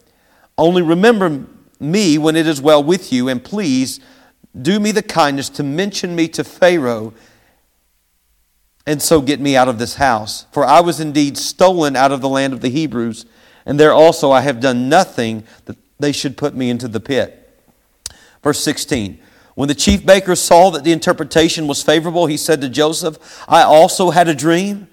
Only 0.57 0.81
remember 0.81 1.45
me 1.79 2.17
when 2.17 2.35
it 2.35 2.47
is 2.47 2.63
well 2.63 2.83
with 2.83 3.13
you, 3.13 3.29
and 3.29 3.43
please 3.43 3.99
do 4.59 4.79
me 4.79 4.91
the 4.91 5.03
kindness 5.03 5.49
to 5.49 5.63
mention 5.63 6.15
me 6.15 6.27
to 6.29 6.43
Pharaoh 6.43 7.13
and 8.87 8.99
so 8.99 9.21
get 9.21 9.39
me 9.39 9.55
out 9.55 9.67
of 9.67 9.77
this 9.77 9.95
house. 9.95 10.47
For 10.51 10.65
I 10.65 10.81
was 10.81 10.99
indeed 10.99 11.37
stolen 11.37 11.95
out 11.95 12.11
of 12.11 12.21
the 12.21 12.29
land 12.29 12.51
of 12.51 12.61
the 12.61 12.69
Hebrews, 12.69 13.25
and 13.65 13.79
there 13.79 13.93
also 13.93 14.31
I 14.31 14.41
have 14.41 14.59
done 14.59 14.89
nothing 14.89 15.43
that 15.65 15.77
they 15.99 16.11
should 16.11 16.37
put 16.37 16.55
me 16.55 16.69
into 16.69 16.87
the 16.87 16.99
pit. 16.99 17.37
Verse 18.43 18.59
16 18.59 19.19
When 19.55 19.67
the 19.67 19.75
chief 19.75 20.05
baker 20.05 20.35
saw 20.35 20.69
that 20.71 20.83
the 20.83 20.91
interpretation 20.91 21.67
was 21.67 21.83
favorable, 21.83 22.25
he 22.25 22.37
said 22.37 22.61
to 22.61 22.69
Joseph, 22.69 23.43
I 23.47 23.63
also 23.63 24.09
had 24.09 24.27
a 24.27 24.35
dream. 24.35 24.87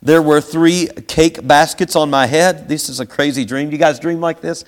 There 0.00 0.22
were 0.22 0.40
three 0.40 0.88
cake 1.06 1.46
baskets 1.46 1.94
on 1.94 2.10
my 2.10 2.26
head. 2.26 2.68
This 2.68 2.88
is 2.88 2.98
a 2.98 3.06
crazy 3.06 3.44
dream. 3.44 3.68
Do 3.68 3.72
you 3.72 3.78
guys 3.78 4.00
dream 4.00 4.20
like 4.20 4.40
this? 4.40 4.64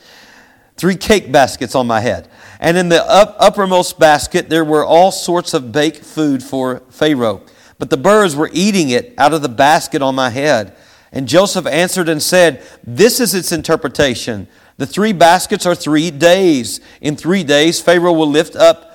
Three 0.77 0.97
cake 0.97 1.31
baskets 1.33 1.75
on 1.75 1.87
my 1.87 2.01
head. 2.01 2.29
And 2.61 2.77
in 2.77 2.89
the 2.89 3.05
up, 3.05 3.37
uppermost 3.39 3.99
basket, 3.99 4.49
there 4.49 4.65
were 4.65 4.85
all 4.85 5.13
sorts 5.13 5.55
of 5.55 5.73
baked 5.73 6.05
food 6.05 6.43
for 6.43 6.83
Pharaoh. 6.91 7.43
But 7.79 7.91
the 7.91 7.97
birds 7.97 8.37
were 8.37 8.51
eating 8.53 8.91
it 8.91 9.15
out 9.19 9.35
of 9.35 9.43
the 9.43 9.49
basket 9.49 10.03
on 10.03 10.15
my 10.15 10.31
head. 10.31 10.77
And 11.15 11.29
Joseph 11.29 11.67
answered 11.67 12.09
and 12.09 12.21
said, 12.21 12.61
This 12.83 13.21
is 13.21 13.35
its 13.35 13.53
interpretation. 13.53 14.49
The 14.77 14.87
three 14.87 15.13
baskets 15.13 15.65
are 15.65 15.77
three 15.77 16.11
days. 16.11 16.81
In 17.01 17.15
three 17.15 17.45
days, 17.45 17.81
Pharaoh 17.81 18.13
will 18.13 18.29
lift 18.29 18.57
up 18.57 18.91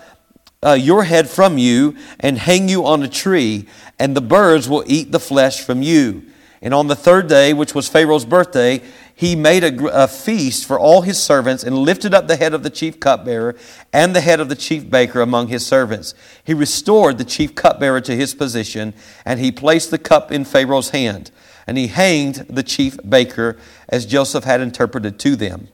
uh, 0.61 0.73
your 0.73 1.05
head 1.05 1.29
from 1.29 1.57
you 1.57 1.95
and 2.19 2.37
hang 2.37 2.67
you 2.67 2.85
on 2.85 3.01
a 3.01 3.07
tree, 3.07 3.67
and 3.97 4.15
the 4.15 4.21
birds 4.21 4.67
will 4.67 4.83
eat 4.85 5.13
the 5.13 5.19
flesh 5.19 5.61
from 5.61 5.81
you. 5.81 6.23
And 6.61 6.73
on 6.73 6.87
the 6.87 6.95
third 6.95 7.29
day, 7.29 7.53
which 7.53 7.73
was 7.73 7.87
Pharaoh's 7.87 8.25
birthday, 8.25 8.81
he 9.15 9.33
made 9.33 9.63
a, 9.63 10.03
a, 10.03 10.07
feast 10.09 10.65
for 10.65 10.77
all 10.77 11.01
his 11.01 11.17
servants 11.17 11.63
and 11.63 11.77
lifted 11.77 12.13
up 12.13 12.27
the 12.27 12.35
head 12.35 12.53
of 12.53 12.63
the 12.63 12.69
chief 12.69 12.99
cupbearer 12.99 13.55
and 13.93 14.13
the 14.13 14.19
head 14.19 14.41
of 14.41 14.49
the 14.49 14.55
chief 14.55 14.89
baker 14.89 15.21
among 15.21 15.47
his 15.47 15.65
servants. 15.65 16.13
He 16.43 16.53
restored 16.53 17.17
the 17.17 17.23
chief 17.23 17.55
cupbearer 17.55 18.01
to 18.01 18.15
his 18.15 18.33
position, 18.33 18.93
and 19.23 19.39
he 19.39 19.53
placed 19.53 19.89
the 19.89 19.97
cup 19.97 20.33
in 20.33 20.43
Pharaoh's 20.43 20.89
hand. 20.89 21.31
And 21.69 21.77
he 21.77 21.85
hanged 21.85 22.47
the 22.49 22.63
chief 22.63 22.97
baker 23.07 23.55
as 23.87 24.07
Joseph 24.07 24.43
had 24.43 24.59
interpreted 24.59 25.19
to 25.19 25.35
them. 25.35 25.67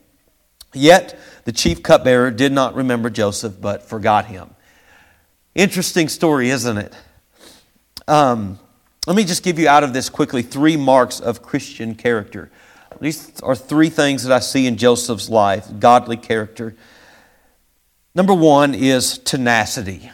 Yet 0.74 1.18
the 1.46 1.54
chief 1.54 1.82
cupbearer 1.84 2.32
did 2.32 2.52
not 2.52 2.76
remember 2.76 3.10
Joseph, 3.10 3.62
but 3.62 3.82
forgot 3.82 4.26
him. 4.26 4.50
Interesting 5.54 6.10
story, 6.10 6.50
isn't 6.50 6.78
it? 6.78 6.94
Um, 8.10 8.60
let 9.08 9.16
me 9.16 9.24
just 9.24 9.42
give 9.42 9.58
you 9.58 9.70
out 9.70 9.86
of 9.86 9.94
this 9.94 10.10
quickly 10.10 10.42
three 10.42 10.76
marks 10.76 11.22
of 11.22 11.42
Christian 11.42 11.96
character. 11.96 12.52
These 13.00 13.40
are 13.40 13.56
three 13.56 13.90
things 13.90 14.26
that 14.26 14.34
I 14.34 14.40
see 14.40 14.68
in 14.68 14.76
Joseph's 14.76 15.30
life 15.30 15.66
godly 15.80 16.18
character. 16.18 16.76
Number 18.14 18.34
one 18.34 18.76
is 18.76 19.18
tenacity. 19.18 20.12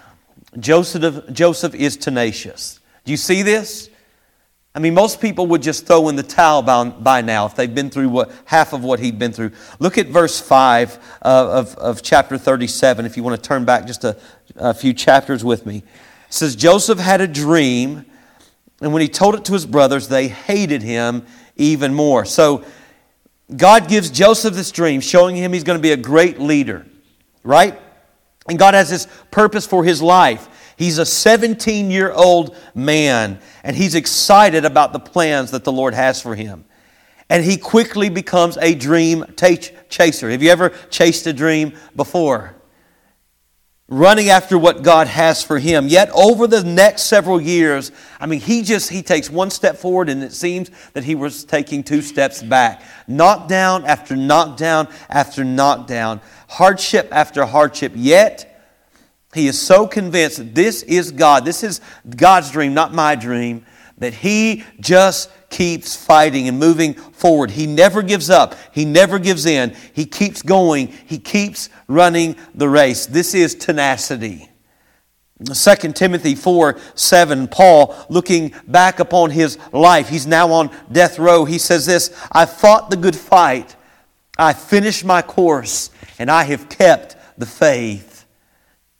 Joseph, 0.59 1.33
Joseph 1.33 1.73
is 1.73 1.97
tenacious. 1.97 2.79
Do 3.03 3.11
you 3.11 3.17
see 3.17 3.41
this? 3.41 3.89
I 4.73 4.79
mean, 4.79 4.93
most 4.93 5.19
people 5.19 5.47
would 5.47 5.61
just 5.61 5.85
throw 5.85 6.07
in 6.07 6.15
the 6.15 6.23
towel 6.23 6.61
by, 6.61 7.21
now 7.21 7.45
if 7.45 7.55
they've 7.55 7.73
been 7.73 7.89
through 7.89 8.07
what, 8.07 8.31
half 8.45 8.71
of 8.71 8.83
what 8.83 9.01
he'd 9.01 9.19
been 9.19 9.33
through. 9.33 9.51
Look 9.79 9.97
at 9.97 10.07
verse 10.07 10.39
5 10.39 11.19
uh, 11.21 11.49
of, 11.51 11.75
of 11.75 12.01
chapter 12.01 12.37
37, 12.37 13.05
if 13.05 13.17
you 13.17 13.23
want 13.23 13.41
to 13.41 13.47
turn 13.47 13.65
back 13.65 13.85
just 13.85 14.05
a, 14.05 14.17
a 14.55 14.73
few 14.73 14.93
chapters 14.93 15.43
with 15.43 15.65
me. 15.65 15.77
It 15.77 16.33
says, 16.33 16.55
Joseph 16.55 16.99
had 16.99 17.19
a 17.19 17.27
dream, 17.27 18.05
and 18.81 18.93
when 18.93 19.01
he 19.01 19.09
told 19.09 19.35
it 19.35 19.43
to 19.45 19.53
his 19.53 19.65
brothers, 19.65 20.07
they 20.07 20.29
hated 20.29 20.81
him 20.81 21.25
even 21.57 21.93
more. 21.93 22.23
So 22.23 22.63
God 23.53 23.89
gives 23.89 24.09
Joseph 24.09 24.53
this 24.53 24.71
dream, 24.71 25.01
showing 25.01 25.35
him 25.35 25.51
he's 25.51 25.65
going 25.65 25.77
to 25.77 25.83
be 25.83 25.91
a 25.91 25.97
great 25.97 26.39
leader, 26.39 26.85
right? 27.43 27.77
And 28.47 28.57
God 28.57 28.73
has 28.73 28.89
this 28.89 29.07
purpose 29.29 29.67
for 29.67 29.83
his 29.83 30.01
life. 30.01 30.47
He's 30.81 30.97
a 30.97 31.05
17 31.05 31.91
year 31.91 32.11
old 32.11 32.57
man, 32.73 33.39
and 33.63 33.75
he's 33.75 33.93
excited 33.93 34.65
about 34.65 34.93
the 34.93 35.00
plans 35.00 35.51
that 35.51 35.63
the 35.63 35.71
Lord 35.71 35.93
has 35.93 36.19
for 36.19 36.33
him. 36.33 36.65
And 37.29 37.45
he 37.45 37.55
quickly 37.55 38.09
becomes 38.09 38.57
a 38.57 38.73
dream 38.73 39.25
chaser. 39.89 40.31
Have 40.31 40.41
you 40.41 40.50
ever 40.50 40.69
chased 40.89 41.27
a 41.27 41.33
dream 41.33 41.73
before? 41.95 42.55
running 43.91 44.29
after 44.29 44.57
what 44.57 44.83
God 44.83 45.05
has 45.07 45.43
for 45.43 45.59
him. 45.59 45.89
Yet 45.89 46.09
over 46.15 46.47
the 46.47 46.63
next 46.63 47.03
several 47.03 47.41
years, 47.41 47.91
I 48.21 48.25
mean, 48.25 48.39
he 48.39 48.61
just 48.63 48.89
he 48.89 49.03
takes 49.03 49.29
one 49.29 49.51
step 49.51 49.75
forward 49.75 50.07
and 50.07 50.23
it 50.23 50.31
seems 50.31 50.71
that 50.93 51.03
he 51.03 51.13
was 51.13 51.43
taking 51.43 51.83
two 51.83 52.01
steps 52.01 52.41
back. 52.41 52.81
Knockdown 53.05 53.83
after 53.83 54.15
knockdown 54.15 54.88
after 55.09 55.43
knockdown, 55.43 56.21
hardship 56.47 57.09
after 57.11 57.45
hardship. 57.45 57.91
Yet 57.93 58.50
he 59.33 59.47
is 59.47 59.59
so 59.59 59.88
convinced 59.88 60.38
that 60.38 60.55
this 60.55 60.83
is 60.83 61.11
God. 61.11 61.45
This 61.45 61.63
is 61.63 61.79
God's 62.15 62.51
dream, 62.51 62.73
not 62.73 62.93
my 62.93 63.15
dream, 63.15 63.65
that 63.97 64.13
he 64.13 64.63
just 64.79 65.29
keeps 65.50 65.95
fighting 65.95 66.47
and 66.47 66.59
moving 66.59 66.93
forward. 66.93 67.51
He 67.51 67.67
never 67.67 68.01
gives 68.01 68.29
up. 68.29 68.55
He 68.73 68.83
never 68.83 69.19
gives 69.19 69.45
in. 69.45 69.75
He 69.93 70.05
keeps 70.05 70.41
going. 70.41 70.88
He 70.88 71.17
keeps 71.17 71.69
running 71.88 72.35
the 72.55 72.67
race. 72.67 73.05
This 73.05 73.33
is 73.33 73.55
tenacity. 73.55 74.50
2 75.45 75.75
Timothy 75.93 76.35
4 76.35 76.77
7, 76.93 77.47
Paul, 77.47 77.95
looking 78.09 78.53
back 78.67 79.00
upon 79.00 79.31
his 79.31 79.57
life, 79.71 80.07
he's 80.07 80.27
now 80.27 80.51
on 80.51 80.69
death 80.91 81.17
row. 81.17 81.45
He 81.45 81.57
says 81.57 81.85
this 81.85 82.15
I 82.31 82.45
fought 82.45 82.89
the 82.89 82.97
good 82.97 83.15
fight, 83.15 83.75
I 84.38 84.53
finished 84.53 85.03
my 85.03 85.21
course, 85.21 85.89
and 86.19 86.29
I 86.29 86.43
have 86.43 86.69
kept 86.69 87.15
the 87.39 87.47
faith. 87.47 88.11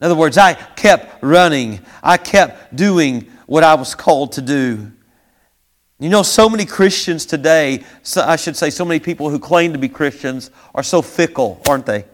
In 0.02 0.06
other 0.06 0.16
words, 0.16 0.38
I 0.38 0.56
kept 0.56 1.22
running, 1.22 1.80
I 2.02 2.18
kept 2.18 2.76
doing 2.76 3.32
what 3.46 3.64
I 3.64 3.76
was 3.76 3.94
called 3.94 4.32
to 4.34 4.42
do. 4.42 4.92
You 6.00 6.10
know, 6.10 6.24
so 6.24 6.50
many 6.50 6.66
Christians 6.66 7.28
today, 7.28 7.84
I 8.18 8.36
should 8.36 8.58
say, 8.58 8.72
so 8.72 8.84
many 8.84 9.00
people 9.00 9.30
who 9.30 9.38
claim 9.38 9.74
to 9.74 9.78
be 9.78 9.88
Christians 9.88 10.50
are 10.74 10.82
so 10.82 11.04
fickle, 11.04 11.62
aren't 11.70 11.86
they? 11.86 12.06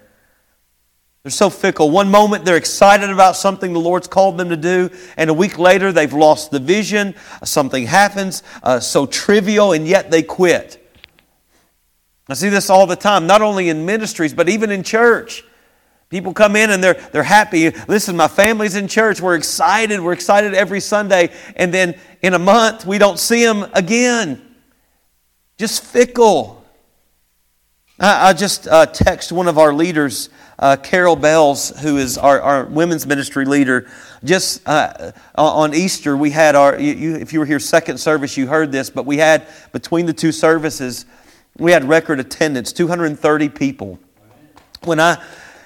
They're 1.24 1.32
so 1.32 1.50
fickle. 1.50 1.90
One 1.90 2.12
moment 2.12 2.44
they're 2.44 2.58
excited 2.58 3.10
about 3.10 3.38
something 3.38 3.72
the 3.72 3.80
Lord's 3.80 4.08
called 4.08 4.38
them 4.38 4.50
to 4.50 4.58
do, 4.58 4.90
and 5.16 5.30
a 5.30 5.34
week 5.34 5.58
later 5.58 5.94
they've 5.94 6.12
lost 6.12 6.52
the 6.52 6.60
vision. 6.60 7.16
Something 7.46 7.86
happens 7.86 8.44
uh, 8.64 8.82
so 8.82 9.06
trivial, 9.06 9.72
and 9.72 9.88
yet 9.88 10.12
they 10.12 10.24
quit. 10.24 10.84
I 12.28 12.34
see 12.34 12.50
this 12.50 12.70
all 12.70 12.86
the 12.86 12.98
time, 12.98 13.26
not 13.26 13.42
only 13.42 13.70
in 13.70 13.86
ministries, 13.86 14.34
but 14.34 14.50
even 14.50 14.72
in 14.72 14.84
church. 14.84 15.46
People 16.10 16.34
come 16.34 16.56
in 16.56 16.70
and 16.70 16.82
they're, 16.82 16.94
they're 17.12 17.24
happy. 17.24 17.70
Listen, 17.88 18.16
my 18.16 18.30
family's 18.30 18.76
in 18.76 18.88
church. 18.88 19.20
We're 19.20 19.36
excited. 19.36 20.00
We're 20.00 20.14
excited 20.14 20.54
every 20.54 20.80
Sunday. 20.80 21.34
And 21.58 21.74
then 21.74 22.00
in 22.22 22.34
a 22.34 22.40
month, 22.40 22.86
we 22.86 22.98
don't 22.98 23.20
see 23.20 23.44
them 23.44 23.70
again. 23.74 24.42
Just 25.58 25.84
fickle. 25.84 26.64
I, 28.00 28.30
I 28.30 28.34
just 28.34 28.68
uh, 28.70 28.86
text 28.86 29.34
one 29.34 29.50
of 29.50 29.58
our 29.58 29.74
leaders, 29.74 30.30
uh, 30.60 30.78
Carol 30.78 31.18
Bells, 31.18 31.78
who 31.82 31.98
is 31.98 32.18
our, 32.18 32.40
our 32.40 32.66
women's 32.66 33.06
ministry 33.06 33.44
leader. 33.44 33.90
Just 34.24 34.62
uh, 34.66 35.12
on 35.36 35.74
Easter, 35.74 36.16
we 36.16 36.32
had 36.32 36.56
our, 36.56 36.80
you, 36.80 37.18
if 37.18 37.34
you 37.34 37.40
were 37.40 37.46
here 37.46 37.60
second 37.60 37.98
service, 37.98 38.38
you 38.38 38.48
heard 38.48 38.72
this, 38.72 38.90
but 38.90 39.06
we 39.06 39.18
had, 39.18 39.46
between 39.74 40.06
the 40.06 40.14
two 40.14 40.32
services, 40.32 41.06
we 41.58 41.74
had 41.74 41.84
record 41.84 42.22
attendance, 42.22 42.72
230 42.72 43.50
people. 43.50 44.00
When 44.84 45.00
I, 45.02 45.22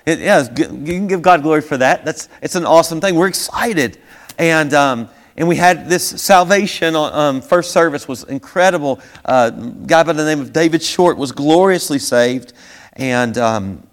it, 0.05 0.19
yeah, 0.19 0.47
you 0.57 0.65
can 0.65 1.07
give 1.07 1.21
God 1.21 1.43
glory 1.43 1.61
for 1.61 1.77
that. 1.77 2.05
That's 2.05 2.27
it's 2.41 2.55
an 2.55 2.65
awesome 2.65 3.01
thing. 3.01 3.15
We're 3.15 3.27
excited, 3.27 3.99
and 4.37 4.73
um, 4.73 5.09
and 5.37 5.47
we 5.47 5.55
had 5.55 5.87
this 5.87 6.21
salvation. 6.21 6.95
On, 6.95 7.13
um, 7.13 7.41
first 7.41 7.71
service 7.71 8.07
was 8.07 8.23
incredible. 8.23 8.99
Uh, 9.23 9.51
guy 9.51 10.03
by 10.03 10.13
the 10.13 10.25
name 10.25 10.41
of 10.41 10.51
David 10.51 10.81
Short 10.81 11.17
was 11.17 11.31
gloriously 11.31 11.99
saved, 11.99 12.53
and 12.93 13.37
um, 13.37 13.87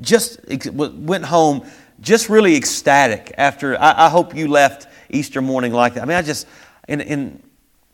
just 0.00 0.40
went 0.74 1.24
home 1.24 1.66
just 2.00 2.28
really 2.28 2.54
ecstatic. 2.56 3.32
After 3.38 3.80
I, 3.80 4.06
I, 4.06 4.08
hope 4.10 4.36
you 4.36 4.48
left 4.48 4.88
Easter 5.08 5.40
morning 5.40 5.72
like 5.72 5.94
that. 5.94 6.02
I 6.02 6.04
mean, 6.04 6.18
I 6.18 6.22
just 6.22 6.46
and, 6.86 7.00
and 7.00 7.42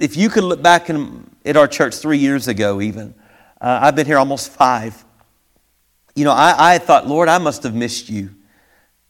if 0.01 0.17
you 0.17 0.29
could 0.29 0.45
look 0.45 0.61
back 0.61 0.91
in, 0.91 1.31
at 1.45 1.57
our 1.57 1.69
church 1.69 1.95
three 1.95 2.19
years 2.19 2.49
ago, 2.49 2.81
even 2.81 3.15
uh, 3.61 3.79
I've 3.83 3.95
been 3.95 4.07
here 4.07 4.19
almost 4.19 4.51
five 4.51 5.05
you 6.15 6.25
know, 6.25 6.33
I, 6.33 6.75
I 6.75 6.79
thought, 6.79 7.07
Lord, 7.07 7.29
I 7.29 7.39
must 7.39 7.63
have 7.63 7.75
missed 7.75 8.09
you. 8.11 8.31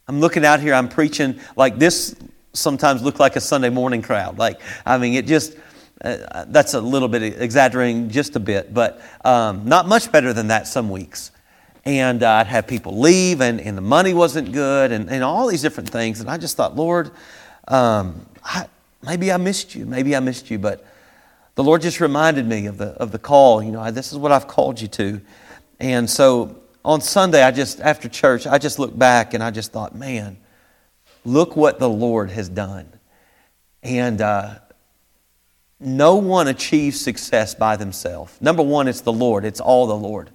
I'm 0.07 0.19
looking 0.19 0.45
out 0.45 0.59
here, 0.59 0.73
I'm 0.73 0.89
preaching 0.89 1.39
like 1.55 1.79
this 1.79 2.15
sometimes 2.53 3.01
look 3.01 3.19
like 3.19 3.35
a 3.35 3.41
Sunday 3.41 3.69
morning 3.69 4.01
crowd. 4.01 4.37
Like, 4.37 4.61
I 4.85 4.97
mean, 4.97 5.15
it 5.15 5.25
just, 5.25 5.55
uh, 6.03 6.45
that's 6.47 6.73
a 6.73 6.81
little 6.81 7.07
bit 7.07 7.23
exaggerating 7.23 8.09
just 8.09 8.35
a 8.35 8.39
bit, 8.39 8.73
but 8.73 9.01
um, 9.25 9.65
not 9.65 9.87
much 9.87 10.11
better 10.11 10.33
than 10.33 10.47
that 10.47 10.67
some 10.67 10.89
weeks. 10.89 11.31
And 11.85 12.23
uh, 12.23 12.31
I'd 12.31 12.47
have 12.47 12.67
people 12.67 12.97
leave, 12.97 13.41
and, 13.41 13.59
and 13.59 13.77
the 13.77 13.81
money 13.81 14.13
wasn't 14.13 14.53
good, 14.53 14.91
and, 14.93 15.09
and 15.09 15.23
all 15.23 15.47
these 15.47 15.61
different 15.61 15.89
things. 15.89 16.21
And 16.21 16.29
I 16.29 16.37
just 16.37 16.55
thought, 16.55 16.75
Lord, 16.77 17.11
um, 17.67 18.25
I, 18.43 18.67
maybe 19.01 19.31
I 19.33 19.37
missed 19.37 19.75
you. 19.75 19.85
Maybe 19.85 20.15
I 20.15 20.21
missed 20.21 20.49
you. 20.49 20.59
But 20.59 20.85
the 21.55 21.63
Lord 21.63 21.81
just 21.81 21.99
reminded 21.99 22.47
me 22.47 22.67
of 22.67 22.77
the, 22.77 22.89
of 22.89 23.11
the 23.11 23.19
call. 23.19 23.61
You 23.61 23.71
know, 23.73 23.91
this 23.91 24.13
is 24.13 24.17
what 24.17 24.31
I've 24.31 24.47
called 24.47 24.79
you 24.79 24.87
to. 24.89 25.21
And 25.81 26.09
so 26.09 26.62
on 26.85 27.01
Sunday, 27.01 27.41
I 27.43 27.51
just, 27.51 27.79
after 27.79 28.09
church, 28.09 28.45
I 28.45 28.57
just 28.57 28.79
looked 28.79 28.97
back 28.97 29.33
and 29.33 29.43
I 29.43 29.51
just 29.51 29.71
thought, 29.71 29.95
man, 29.95 30.37
look 31.25 31.55
what 31.55 31.79
the 31.79 31.89
Lord 31.89 32.29
has 32.31 32.49
done. 32.49 32.91
And 33.81 34.21
uh, 34.21 34.55
no 35.79 36.15
one 36.15 36.47
achieves 36.47 36.99
success 36.99 37.55
by 37.55 37.75
themselves. 37.75 38.37
Number 38.41 38.63
one, 38.63 38.87
it's 38.87 39.01
the 39.01 39.13
Lord, 39.13 39.45
it's 39.45 39.59
all 39.59 39.87
the 39.87 39.95
Lord. 39.95 40.29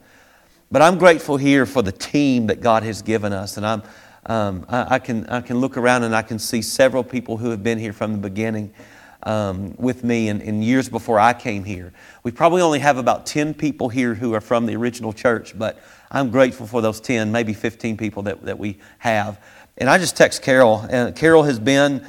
But 0.71 0.83
I'm 0.83 0.99
grateful 0.99 1.37
here 1.37 1.67
for 1.67 1.83
the 1.83 1.93
team 1.93 2.49
that 2.49 2.61
God 2.61 2.83
has 2.83 3.02
given 3.02 3.33
us. 3.33 3.57
And 3.57 3.67
I'm, 3.67 3.83
Um, 4.26 4.67
I, 4.69 4.97
I, 4.97 4.99
can, 4.99 5.26
I 5.26 5.40
can 5.40 5.59
look 5.59 5.78
around 5.78 6.02
and 6.05 6.14
I 6.14 6.23
can 6.23 6.38
see 6.38 6.61
several 6.61 7.02
people 7.02 7.38
who 7.38 7.50
have 7.50 7.62
been 7.62 7.78
here 7.78 7.95
from 7.95 8.12
the 8.12 8.19
beginning 8.19 8.75
um, 9.23 9.75
with 9.78 10.05
me 10.05 10.28
in, 10.28 10.43
in 10.43 10.62
years 10.62 10.90
before 10.90 11.19
I 11.19 11.33
came 11.33 11.64
here. 11.64 11.93
We 12.23 12.31
probably 12.31 12.61
only 12.61 12.81
have 12.81 12.99
about 12.99 13.25
10 13.25 13.55
people 13.55 13.88
here 13.88 14.14
who 14.14 14.35
are 14.35 14.43
from 14.43 14.67
the 14.67 14.76
original 14.76 15.14
church, 15.14 15.59
but 15.59 15.78
I'm 16.10 16.30
grateful 16.30 16.66
for 16.66 16.80
those 16.80 17.00
10, 17.00 17.32
maybe 17.32 17.52
15 17.52 17.96
people 17.96 18.22
that, 18.24 18.42
that 18.44 18.58
we 18.58 18.78
have. 18.98 19.40
And 19.76 19.90
I 19.90 19.98
just 19.98 20.16
text 20.16 20.42
Carol. 20.42 20.86
And 20.88 21.14
Carol 21.14 21.42
has 21.44 21.58
been 21.58 22.06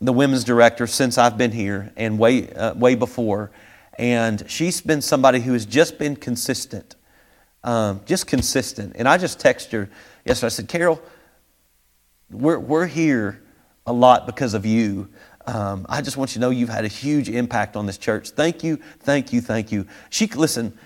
the 0.00 0.12
women's 0.12 0.44
director 0.44 0.86
since 0.86 1.18
I've 1.18 1.38
been 1.38 1.52
here 1.52 1.92
and 1.96 2.18
way, 2.18 2.50
uh, 2.52 2.74
way 2.74 2.94
before. 2.94 3.50
And 3.94 4.48
she's 4.48 4.80
been 4.80 5.02
somebody 5.02 5.40
who 5.40 5.52
has 5.52 5.66
just 5.66 5.98
been 5.98 6.16
consistent, 6.16 6.96
um, 7.64 8.00
just 8.06 8.26
consistent. 8.26 8.94
And 8.96 9.08
I 9.08 9.18
just 9.18 9.38
texted 9.38 9.72
her 9.72 9.90
yesterday. 10.24 10.46
I 10.46 10.50
said, 10.50 10.68
Carol, 10.68 11.00
we're, 12.30 12.58
we're 12.58 12.86
here 12.86 13.42
a 13.86 13.92
lot 13.92 14.26
because 14.26 14.54
of 14.54 14.66
you. 14.66 15.08
Um, 15.46 15.86
I 15.88 16.02
just 16.02 16.16
want 16.16 16.30
you 16.30 16.34
to 16.34 16.40
know 16.40 16.50
you've 16.50 16.68
had 16.68 16.84
a 16.84 16.88
huge 16.88 17.28
impact 17.28 17.74
on 17.74 17.86
this 17.86 17.98
church. 17.98 18.30
Thank 18.30 18.62
you, 18.62 18.76
thank 19.00 19.32
you, 19.32 19.40
thank 19.40 19.72
you. 19.72 19.86
She 20.10 20.26
listen. 20.26 20.78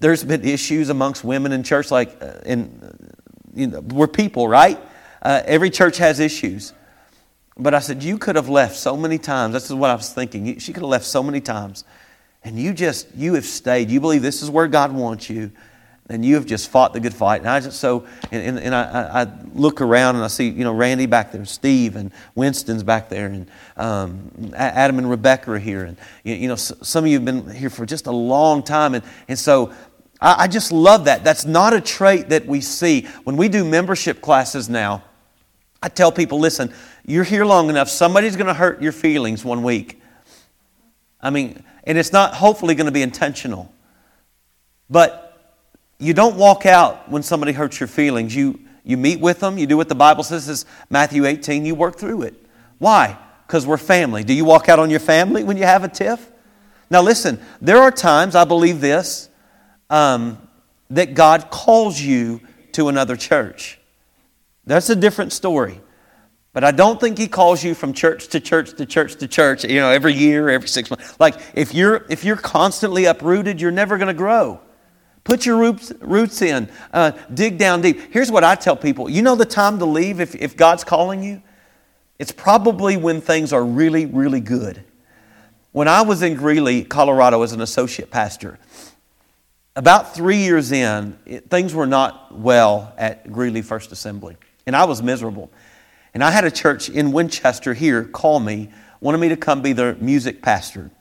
There's 0.00 0.24
been 0.24 0.44
issues 0.44 0.88
amongst 0.88 1.24
women 1.24 1.52
in 1.52 1.62
church, 1.62 1.90
like 1.90 2.16
uh, 2.22 2.40
in 2.44 2.80
uh, 2.82 3.14
you 3.54 3.66
know, 3.68 3.80
we're 3.80 4.08
people, 4.08 4.48
right? 4.48 4.78
Uh, 5.22 5.42
every 5.44 5.70
church 5.70 5.98
has 5.98 6.20
issues. 6.20 6.72
But 7.56 7.74
I 7.74 7.78
said 7.78 8.02
you 8.02 8.18
could 8.18 8.36
have 8.36 8.48
left 8.48 8.76
so 8.76 8.96
many 8.96 9.18
times. 9.18 9.54
This 9.54 9.66
is 9.66 9.74
what 9.74 9.90
I 9.90 9.94
was 9.94 10.12
thinking. 10.12 10.58
She 10.58 10.72
could 10.72 10.82
have 10.82 10.90
left 10.90 11.04
so 11.04 11.22
many 11.22 11.40
times, 11.40 11.84
and 12.42 12.58
you 12.58 12.72
just 12.72 13.14
you 13.14 13.34
have 13.34 13.44
stayed. 13.44 13.90
You 13.90 14.00
believe 14.00 14.22
this 14.22 14.42
is 14.42 14.50
where 14.50 14.66
God 14.66 14.92
wants 14.92 15.30
you 15.30 15.52
and 16.08 16.24
you 16.24 16.34
have 16.34 16.44
just 16.44 16.68
fought 16.68 16.92
the 16.92 17.00
good 17.00 17.14
fight. 17.14 17.40
And 17.40 17.48
I 17.48 17.60
just 17.60 17.80
so, 17.80 18.06
and, 18.30 18.58
and, 18.58 18.74
I, 18.74 19.22
I, 19.22 19.26
look 19.54 19.80
around 19.80 20.16
and 20.16 20.24
I 20.24 20.28
see, 20.28 20.48
you 20.48 20.64
know, 20.64 20.74
Randy 20.74 21.06
back 21.06 21.32
there, 21.32 21.44
Steve 21.46 21.96
and 21.96 22.12
Winston's 22.34 22.82
back 22.82 23.08
there, 23.08 23.26
and 23.26 23.50
um, 23.76 24.52
Adam 24.54 24.98
and 24.98 25.08
Rebecca 25.08 25.52
are 25.52 25.58
here. 25.58 25.84
And, 25.84 25.96
you 26.24 26.46
know, 26.48 26.56
some 26.56 27.04
of 27.04 27.10
you 27.10 27.16
have 27.16 27.24
been 27.24 27.48
here 27.50 27.70
for 27.70 27.86
just 27.86 28.06
a 28.06 28.12
long 28.12 28.62
time. 28.62 28.94
And, 28.94 29.04
and 29.28 29.38
so 29.38 29.72
I 30.20 30.46
just 30.46 30.72
love 30.72 31.06
that. 31.06 31.24
That's 31.24 31.44
not 31.44 31.72
a 31.72 31.80
trait 31.80 32.28
that 32.30 32.46
we 32.46 32.60
see. 32.60 33.02
When 33.24 33.36
we 33.36 33.48
do 33.48 33.64
membership 33.64 34.20
classes 34.20 34.68
now, 34.68 35.04
I 35.82 35.88
tell 35.88 36.10
people, 36.10 36.38
listen, 36.38 36.72
you're 37.04 37.24
here 37.24 37.44
long 37.44 37.68
enough, 37.68 37.88
somebody's 37.88 38.36
going 38.36 38.46
to 38.46 38.54
hurt 38.54 38.80
your 38.80 38.92
feelings 38.92 39.44
one 39.44 39.62
week. 39.62 40.00
I 41.20 41.30
mean, 41.30 41.62
and 41.84 41.98
it's 41.98 42.12
not 42.12 42.34
hopefully 42.34 42.74
going 42.74 42.86
to 42.86 42.92
be 42.92 43.02
intentional. 43.02 43.70
But 44.88 45.23
you 46.04 46.12
don't 46.12 46.36
walk 46.36 46.66
out 46.66 47.10
when 47.10 47.22
somebody 47.22 47.52
hurts 47.52 47.80
your 47.80 47.86
feelings. 47.86 48.36
You, 48.36 48.60
you 48.84 48.96
meet 48.98 49.20
with 49.20 49.40
them. 49.40 49.56
You 49.56 49.66
do 49.66 49.76
what 49.76 49.88
the 49.88 49.94
Bible 49.94 50.22
says 50.22 50.48
is 50.48 50.66
Matthew 50.90 51.24
18. 51.24 51.64
You 51.64 51.74
work 51.74 51.96
through 51.96 52.22
it. 52.22 52.34
Why? 52.78 53.18
Because 53.46 53.66
we're 53.66 53.78
family. 53.78 54.22
Do 54.22 54.34
you 54.34 54.44
walk 54.44 54.68
out 54.68 54.78
on 54.78 54.90
your 54.90 55.00
family 55.00 55.44
when 55.44 55.56
you 55.56 55.64
have 55.64 55.82
a 55.82 55.88
tiff? 55.88 56.30
Now, 56.90 57.00
listen, 57.00 57.40
there 57.62 57.78
are 57.78 57.90
times, 57.90 58.34
I 58.34 58.44
believe 58.44 58.82
this, 58.82 59.30
um, 59.88 60.38
that 60.90 61.14
God 61.14 61.50
calls 61.50 61.98
you 61.98 62.40
to 62.72 62.88
another 62.88 63.16
church. 63.16 63.78
That's 64.66 64.90
a 64.90 64.96
different 64.96 65.32
story. 65.32 65.80
But 66.52 66.64
I 66.64 66.70
don't 66.70 67.00
think 67.00 67.16
he 67.16 67.28
calls 67.28 67.64
you 67.64 67.74
from 67.74 67.94
church 67.94 68.28
to 68.28 68.40
church 68.40 68.76
to 68.76 68.86
church 68.86 69.16
to 69.16 69.26
church, 69.26 69.64
you 69.64 69.80
know, 69.80 69.90
every 69.90 70.14
year, 70.14 70.48
every 70.50 70.68
six 70.68 70.88
months. 70.88 71.18
Like 71.18 71.34
if 71.54 71.74
you're 71.74 72.06
if 72.08 72.24
you're 72.24 72.36
constantly 72.36 73.06
uprooted, 73.06 73.60
you're 73.60 73.72
never 73.72 73.98
going 73.98 74.08
to 74.08 74.14
grow. 74.14 74.60
Put 75.24 75.46
your 75.46 75.56
roots, 75.56 75.90
roots 76.00 76.42
in. 76.42 76.68
Uh, 76.92 77.12
dig 77.32 77.56
down 77.56 77.80
deep. 77.80 78.12
Here's 78.12 78.30
what 78.30 78.44
I 78.44 78.54
tell 78.54 78.76
people 78.76 79.08
you 79.08 79.22
know 79.22 79.34
the 79.34 79.46
time 79.46 79.78
to 79.78 79.86
leave 79.86 80.20
if, 80.20 80.34
if 80.34 80.56
God's 80.56 80.84
calling 80.84 81.22
you? 81.22 81.42
It's 82.18 82.30
probably 82.30 82.96
when 82.96 83.20
things 83.20 83.52
are 83.52 83.64
really, 83.64 84.06
really 84.06 84.40
good. 84.40 84.84
When 85.72 85.88
I 85.88 86.02
was 86.02 86.22
in 86.22 86.34
Greeley, 86.36 86.84
Colorado, 86.84 87.42
as 87.42 87.52
an 87.52 87.60
associate 87.60 88.10
pastor, 88.10 88.58
about 89.74 90.14
three 90.14 90.36
years 90.36 90.70
in, 90.70 91.18
it, 91.26 91.50
things 91.50 91.74
were 91.74 91.86
not 91.86 92.38
well 92.38 92.94
at 92.96 93.32
Greeley 93.32 93.62
First 93.62 93.90
Assembly. 93.90 94.36
And 94.66 94.76
I 94.76 94.84
was 94.84 95.02
miserable. 95.02 95.50
And 96.12 96.22
I 96.22 96.30
had 96.30 96.44
a 96.44 96.50
church 96.50 96.88
in 96.88 97.10
Winchester 97.10 97.74
here 97.74 98.04
call 98.04 98.38
me, 98.38 98.70
wanted 99.00 99.18
me 99.18 99.30
to 99.30 99.36
come 99.36 99.62
be 99.62 99.72
their 99.72 99.96
music 99.96 100.42
pastor. 100.42 100.92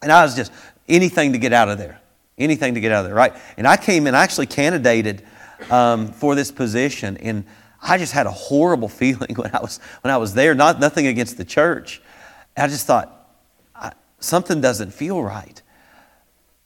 And 0.00 0.12
I 0.12 0.22
was 0.22 0.36
just 0.36 0.52
anything 0.88 1.32
to 1.32 1.38
get 1.38 1.52
out 1.52 1.68
of 1.68 1.78
there 1.78 2.01
anything 2.38 2.74
to 2.74 2.80
get 2.80 2.92
out 2.92 3.00
of 3.00 3.06
there, 3.06 3.14
right? 3.14 3.34
And 3.56 3.66
I 3.66 3.76
came 3.76 4.06
in, 4.06 4.14
I 4.14 4.22
actually 4.22 4.46
candidated 4.46 5.22
um, 5.70 6.08
for 6.08 6.34
this 6.34 6.50
position, 6.50 7.16
and 7.18 7.44
I 7.82 7.98
just 7.98 8.12
had 8.12 8.26
a 8.26 8.30
horrible 8.30 8.88
feeling 9.00 9.34
when 9.34 9.54
I 9.54 9.60
was 9.60 9.78
when 10.02 10.12
I 10.12 10.16
was 10.16 10.34
there. 10.34 10.54
Not 10.54 10.80
nothing 10.80 11.06
against 11.06 11.36
the 11.36 11.44
church. 11.44 12.02
I 12.56 12.68
just 12.68 12.86
thought 12.86 13.28
I, 13.74 13.92
something 14.20 14.60
doesn't 14.60 14.92
feel 14.92 15.22
right. 15.22 15.60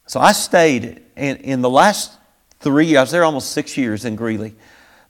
So 0.07 0.20
I 0.20 0.33
stayed, 0.33 1.02
and 1.16 1.40
in 1.40 1.62
the 1.62 1.70
last 1.70 2.12
three 2.61 2.87
years, 2.87 2.98
I 2.98 3.00
was 3.02 3.11
there 3.11 3.24
almost 3.24 3.50
six 3.50 3.76
years 3.76 4.05
in 4.05 4.14
Greeley. 4.14 4.55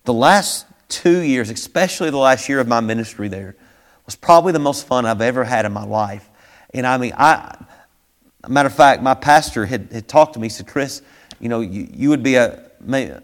The 0.05 0.14
last 0.14 0.66
two 0.88 1.21
years, 1.21 1.51
especially 1.51 2.11
the 2.11 2.16
last 2.16 2.49
year 2.49 2.61
of 2.61 2.69
my 2.69 2.81
ministry 2.81 3.29
there, 3.29 3.57
was 4.07 4.16
probably 4.16 4.53
the 4.53 4.59
most 4.59 4.87
fun 4.87 5.05
I've 5.05 5.21
ever 5.21 5.45
had 5.45 5.66
in 5.66 5.73
my 5.73 5.85
life. 5.85 6.31
And 6.73 6.87
I 6.87 6.97
mean, 6.97 7.12
I 7.16 7.57
matter 8.49 8.67
of 8.67 8.75
fact, 8.75 9.03
my 9.03 9.15
pastor 9.15 9.67
had, 9.67 9.89
had 9.93 10.09
talked 10.09 10.35
to 10.35 10.41
me. 10.41 10.47
He 10.47 10.51
said, 10.51 10.67
Chris, 10.67 11.03
you 11.41 11.49
know, 11.49 11.61
you, 11.61 11.89
you 11.93 12.09
would 12.11 12.23
be 12.23 12.37
a, 12.37 12.71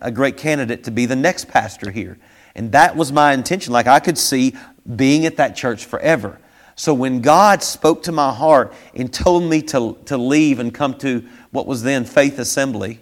a 0.01 0.11
great 0.11 0.37
candidate 0.37 0.85
to 0.85 0.91
be 0.91 1.07
the 1.07 1.17
next 1.17 1.49
pastor 1.49 1.91
here. 1.91 2.19
And 2.55 2.73
that 2.73 2.97
was 2.97 3.13
my 3.13 3.33
intention. 3.33 3.73
Like 3.73 3.87
I 3.87 4.01
could 4.01 4.19
see 4.19 4.55
being 4.97 5.27
at 5.27 5.37
that 5.37 5.57
church 5.57 5.85
forever. 5.85 6.39
So 6.75 6.95
when 6.95 7.21
God 7.21 7.63
spoke 7.63 8.03
to 8.05 8.13
my 8.13 8.33
heart 8.33 8.73
and 8.95 9.13
told 9.13 9.45
me 9.45 9.63
to, 9.63 9.99
to 10.07 10.17
leave 10.17 10.59
and 10.59 10.73
come 10.73 10.95
to 10.99 11.25
what 11.51 11.67
was 11.67 11.83
then 11.83 12.05
Faith 12.05 12.39
Assembly, 12.39 13.01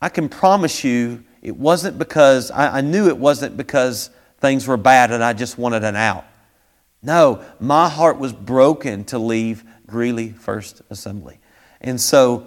I 0.00 0.08
can 0.08 0.28
promise 0.28 0.82
you 0.82 1.24
it 1.42 1.56
wasn't 1.56 1.98
because, 1.98 2.50
I, 2.50 2.78
I 2.78 2.80
knew 2.80 3.08
it 3.08 3.18
wasn't 3.18 3.56
because 3.56 4.10
things 4.38 4.66
were 4.66 4.76
bad 4.76 5.12
and 5.12 5.22
I 5.22 5.32
just 5.32 5.58
wanted 5.58 5.84
an 5.84 5.96
out. 5.96 6.24
No, 7.02 7.44
my 7.60 7.88
heart 7.88 8.18
was 8.18 8.32
broken 8.32 9.04
to 9.06 9.18
leave 9.18 9.64
Greeley 9.92 10.30
First 10.30 10.80
Assembly. 10.88 11.38
And 11.82 12.00
so 12.00 12.46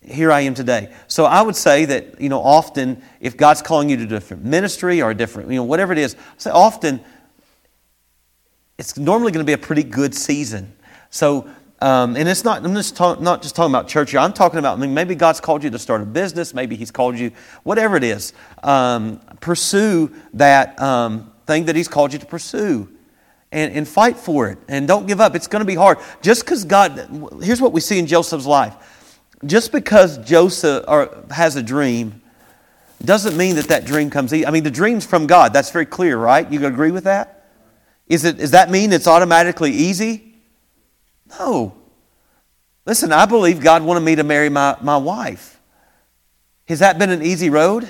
here 0.00 0.32
I 0.32 0.40
am 0.40 0.54
today. 0.54 0.90
So 1.06 1.26
I 1.26 1.42
would 1.42 1.54
say 1.54 1.84
that, 1.84 2.18
you 2.18 2.30
know, 2.30 2.40
often 2.40 3.02
if 3.20 3.36
God's 3.36 3.60
calling 3.60 3.90
you 3.90 3.98
to 3.98 4.04
a 4.04 4.06
different 4.06 4.42
ministry 4.42 5.02
or 5.02 5.10
a 5.10 5.14
different, 5.14 5.50
you 5.50 5.56
know, 5.56 5.64
whatever 5.64 5.92
it 5.92 5.98
is, 5.98 6.16
say 6.38 6.50
often 6.50 7.00
it's 8.78 8.96
normally 8.96 9.32
going 9.32 9.44
to 9.44 9.48
be 9.48 9.52
a 9.52 9.58
pretty 9.58 9.82
good 9.82 10.14
season. 10.14 10.72
So, 11.10 11.46
um, 11.82 12.16
and 12.16 12.26
it's 12.26 12.42
not, 12.42 12.64
I'm 12.64 12.74
just 12.74 12.96
talk, 12.96 13.20
not 13.20 13.42
just 13.42 13.54
talking 13.54 13.70
about 13.70 13.88
church 13.88 14.12
here. 14.12 14.20
I'm 14.20 14.32
talking 14.32 14.58
about, 14.58 14.78
I 14.78 14.80
mean, 14.80 14.94
maybe 14.94 15.14
God's 15.14 15.40
called 15.40 15.62
you 15.62 15.68
to 15.68 15.78
start 15.78 16.00
a 16.00 16.06
business. 16.06 16.54
Maybe 16.54 16.76
He's 16.76 16.90
called 16.90 17.18
you, 17.18 17.32
whatever 17.62 17.96
it 17.96 18.04
is. 18.04 18.32
Um, 18.62 19.20
pursue 19.40 20.10
that 20.32 20.80
um, 20.80 21.30
thing 21.46 21.66
that 21.66 21.76
He's 21.76 21.88
called 21.88 22.14
you 22.14 22.18
to 22.18 22.26
pursue 22.26 22.88
and, 23.52 23.74
and 23.74 23.88
fight 23.88 24.16
for 24.16 24.48
it 24.48 24.58
and 24.68 24.86
don't 24.86 25.06
give 25.06 25.20
up. 25.20 25.34
It's 25.34 25.46
going 25.46 25.60
to 25.60 25.66
be 25.66 25.74
hard. 25.74 25.98
Just 26.22 26.44
because 26.44 26.64
God, 26.64 27.38
here's 27.42 27.60
what 27.60 27.72
we 27.72 27.80
see 27.80 27.98
in 27.98 28.06
Joseph's 28.06 28.46
life. 28.46 29.20
Just 29.44 29.72
because 29.72 30.18
Joseph 30.18 30.84
or, 30.86 31.24
has 31.30 31.56
a 31.56 31.62
dream 31.62 32.22
doesn't 33.04 33.36
mean 33.36 33.56
that 33.56 33.68
that 33.68 33.86
dream 33.86 34.10
comes 34.10 34.32
easy. 34.32 34.46
I 34.46 34.50
mean, 34.50 34.62
the 34.62 34.70
dream's 34.70 35.06
from 35.06 35.26
God. 35.26 35.52
That's 35.52 35.70
very 35.70 35.86
clear, 35.86 36.16
right? 36.16 36.50
You 36.50 36.64
agree 36.66 36.90
with 36.90 37.04
that? 37.04 37.48
Is 38.06 38.24
it, 38.24 38.38
does 38.38 38.50
that 38.50 38.70
mean 38.70 38.92
it's 38.92 39.06
automatically 39.06 39.70
easy? 39.70 40.34
No. 41.38 41.74
Listen, 42.84 43.12
I 43.12 43.24
believe 43.24 43.60
God 43.60 43.82
wanted 43.82 44.00
me 44.00 44.16
to 44.16 44.24
marry 44.24 44.48
my, 44.48 44.76
my 44.82 44.96
wife. 44.96 45.60
Has 46.68 46.80
that 46.80 46.98
been 46.98 47.10
an 47.10 47.22
easy 47.22 47.50
road? 47.50 47.88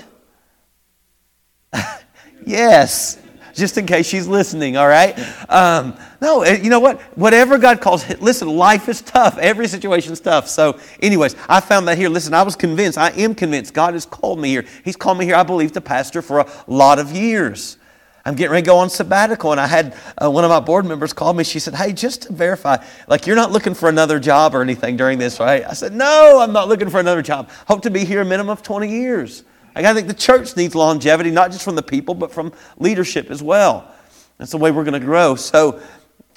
yes 2.45 3.20
just 3.53 3.77
in 3.77 3.85
case 3.85 4.07
she's 4.07 4.27
listening, 4.27 4.77
all 4.77 4.87
right? 4.87 5.17
Um, 5.49 5.95
no, 6.21 6.41
eh, 6.41 6.59
you 6.61 6.69
know 6.69 6.79
what? 6.79 7.01
Whatever 7.17 7.57
God 7.57 7.81
calls 7.81 8.07
listen, 8.19 8.47
life 8.47 8.87
is 8.89 9.01
tough. 9.01 9.37
Every 9.37 9.67
situation's 9.67 10.19
tough. 10.19 10.47
So, 10.47 10.79
anyways, 11.01 11.35
I 11.49 11.59
found 11.59 11.87
that 11.87 11.97
here. 11.97 12.09
Listen, 12.09 12.33
I 12.33 12.43
was 12.43 12.55
convinced, 12.55 12.97
I 12.97 13.09
am 13.11 13.35
convinced 13.35 13.73
God 13.73 13.93
has 13.93 14.05
called 14.05 14.39
me 14.39 14.49
here. 14.49 14.65
He's 14.83 14.95
called 14.95 15.17
me 15.17 15.25
here, 15.25 15.35
I 15.35 15.43
believe, 15.43 15.71
to 15.73 15.81
pastor 15.81 16.21
for 16.21 16.39
a 16.39 16.49
lot 16.67 16.99
of 16.99 17.11
years. 17.11 17.77
I'm 18.23 18.35
getting 18.35 18.51
ready 18.51 18.63
to 18.63 18.67
go 18.67 18.77
on 18.77 18.89
sabbatical, 18.89 19.51
and 19.51 19.59
I 19.59 19.65
had 19.65 19.95
uh, 20.21 20.29
one 20.29 20.43
of 20.43 20.49
my 20.49 20.59
board 20.59 20.85
members 20.85 21.11
call 21.11 21.33
me. 21.33 21.43
She 21.43 21.59
said, 21.59 21.73
Hey, 21.73 21.91
just 21.91 22.23
to 22.23 22.33
verify, 22.33 22.77
like, 23.07 23.25
you're 23.25 23.35
not 23.35 23.51
looking 23.51 23.73
for 23.73 23.89
another 23.89 24.19
job 24.19 24.53
or 24.53 24.61
anything 24.61 24.95
during 24.95 25.17
this, 25.17 25.39
right? 25.39 25.63
I 25.67 25.73
said, 25.73 25.93
No, 25.93 26.39
I'm 26.39 26.53
not 26.53 26.67
looking 26.67 26.89
for 26.89 26.99
another 26.99 27.23
job. 27.23 27.49
Hope 27.67 27.81
to 27.83 27.89
be 27.89 28.05
here 28.05 28.21
a 28.21 28.25
minimum 28.25 28.51
of 28.51 28.61
20 28.61 28.87
years. 28.89 29.43
I 29.75 29.81
gotta 29.81 29.95
think 29.95 30.07
the 30.07 30.13
church 30.13 30.55
needs 30.57 30.75
longevity, 30.75 31.31
not 31.31 31.51
just 31.51 31.63
from 31.63 31.75
the 31.75 31.83
people, 31.83 32.13
but 32.15 32.31
from 32.31 32.51
leadership 32.77 33.31
as 33.31 33.41
well. 33.41 33.93
That's 34.37 34.51
the 34.51 34.57
way 34.57 34.71
we're 34.71 34.83
to 34.93 34.99
grow. 34.99 35.35
So 35.35 35.81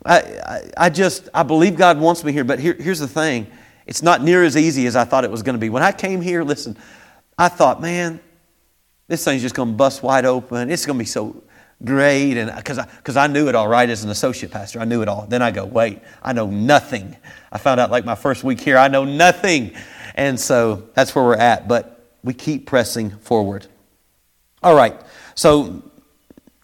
I, 0.05 0.19
I, 0.19 0.71
I, 0.77 0.91
just, 0.91 1.29
I 1.33 1.43
believe 1.43 1.77
God 1.77 1.99
wants 1.99 2.23
me 2.23 2.33
here, 2.33 2.45
but 2.45 2.59
here, 2.59 2.75
here's 2.75 2.99
the 2.99 3.09
thing. 3.09 3.47
It's 3.87 4.03
not 4.03 4.23
near 4.23 4.45
as 4.45 4.57
easy 4.57 4.87
as 4.87 4.97
I 4.97 5.05
thought 5.05 5.25
it 5.25 5.31
was 5.31 5.43
to 5.55 5.59
be. 5.61 5.71
When 5.71 5.83
I 5.83 5.93
came 5.93 6.21
here, 6.21 6.43
listen, 6.43 6.77
I 7.39 7.49
thought, 7.49 7.81
man, 7.81 8.21
This 9.09 9.25
thing's 9.25 9.43
just 9.43 9.55
to 9.71 9.75
bust 9.77 10.03
wide 10.03 10.25
open. 10.25 10.71
It's 10.71 10.85
to 10.85 10.95
be 10.95 11.05
so 11.05 11.43
great. 11.85 12.39
And 12.39 12.55
because 12.57 12.79
I, 12.79 12.87
cause 13.03 13.17
I 13.17 13.27
knew 13.27 13.49
it 13.49 13.55
all 13.55 13.69
right 13.69 13.89
as 13.89 14.05
an 14.05 14.11
associate 14.11 14.51
pastor, 14.51 14.81
I 14.81 14.85
knew 14.85 15.03
it 15.03 15.09
all. 15.09 15.27
Then 15.27 15.43
I 15.43 15.51
go, 15.51 15.67
wait, 15.67 16.01
I 16.23 16.33
know 16.33 16.47
nothing. 16.47 17.17
I 17.53 17.59
found 17.59 17.81
out 17.81 17.91
like 17.91 18.05
my 18.05 18.15
first 18.15 18.45
week 18.45 18.61
here, 18.61 18.79
I 18.79 18.89
know 18.89 19.05
nothing. 19.05 19.73
And 20.15 20.39
so 20.41 20.89
that's 20.95 21.15
where 21.15 21.25
we're 21.25 21.37
at. 21.37 21.69
But 21.69 21.94
we 22.25 22.35
keep 22.35 22.67
pressing 22.67 23.11
forward. 23.11 23.67
All 24.63 24.75
right. 24.75 24.99
So 25.35 25.83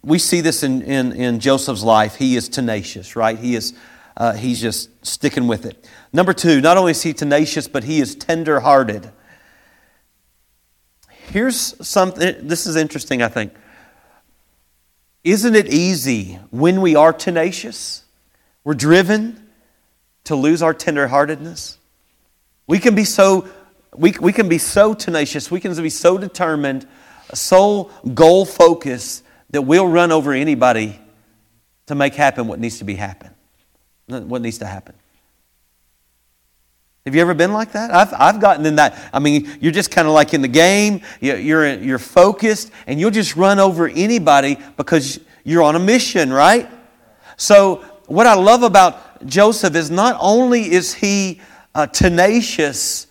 we 0.03 0.19
see 0.19 0.41
this 0.41 0.63
in, 0.63 0.83
in, 0.83 1.13
in 1.13 1.39
Joseph's 1.39 1.83
life. 1.83 2.17
He 2.17 2.35
is 2.35 2.49
tenacious, 2.49 3.15
right? 3.15 3.39
He 3.39 3.55
is, 3.55 3.75
uh, 4.17 4.33
he's 4.33 4.61
just 4.61 4.89
sticking 5.07 5.47
with 5.47 5.67
it. 5.67 5.87
Number 6.13 6.33
two, 6.33 6.63
not 6.63 6.79
only 6.79 6.93
is 6.93 7.03
he 7.03 7.13
tenacious, 7.13 7.69
but 7.69 7.85
he 7.85 8.01
is 8.01 8.15
tender 8.15 8.61
hearted. 8.61 9.13
Here's 11.09 11.87
something, 11.87 12.49
this 12.49 12.67
is 12.67 12.75
interesting, 12.75 13.23
I 13.23 13.29
think. 13.29 13.53
Isn't 15.23 15.55
it 15.55 15.69
easy 15.69 16.39
when 16.51 16.81
we 16.81 16.97
are 16.97 17.13
tenacious? 17.13 18.05
We're 18.65 18.75
driven 18.75 19.49
to 20.25 20.35
lose 20.35 20.63
our 20.63 20.73
tenderheartedness. 20.73 21.77
We 22.67 22.79
can 22.79 22.95
be 22.95 23.05
so 23.05 23.49
we, 23.97 24.13
we 24.21 24.33
can 24.33 24.49
be 24.49 24.59
so 24.59 24.95
tenacious, 24.95 25.51
we 25.51 25.61
can 25.61 25.75
be 25.75 25.91
so 25.91 26.19
determined, 26.19 26.87
so 27.35 27.91
goal 28.15 28.45
focused 28.45 29.25
that 29.51 29.63
we'll 29.63 29.89
run 29.89 30.13
over 30.13 30.33
anybody 30.33 30.99
to 31.87 31.95
make 31.95 32.15
happen 32.15 32.47
what 32.47 32.61
needs 32.61 32.79
to 32.79 32.85
be 32.85 32.95
happen. 32.95 33.31
What 34.07 34.43
needs 34.43 34.59
to 34.59 34.67
happen. 34.67 34.95
Have 37.07 37.15
you 37.15 37.21
ever 37.23 37.35
been 37.35 37.53
like 37.53 37.73
that? 37.73 37.93
I've, 37.93 38.13
I've 38.13 38.41
gotten 38.41 38.67
in 38.67 38.77
that. 38.77 39.11
I 39.13 39.19
mean, 39.19 39.51
you're 39.61 39.73
just 39.73 39.91
kind 39.91 40.07
of 40.07 40.13
like 40.13 40.35
in 40.35 40.43
the 40.43 40.49
game, 40.49 41.01
you're, 41.21 41.75
you're 41.75 41.99
focused, 41.99 42.71
and 42.87 43.01
you'll 43.01 43.11
just 43.11 43.37
run 43.37 43.59
over 43.59 43.89
anybody 43.89 44.59
because 44.77 45.19
you're 45.43 45.63
on 45.63 45.77
a 45.77 45.79
mission, 45.79 46.33
right? 46.33 46.69
So, 47.37 47.85
what 48.07 48.27
I 48.27 48.35
love 48.35 48.63
about 48.63 49.25
Joseph 49.27 49.75
is 49.75 49.91
not 49.91 50.17
only 50.21 50.71
is 50.71 50.93
he 50.93 51.41
uh, 51.75 51.87
tenacious, 51.87 53.07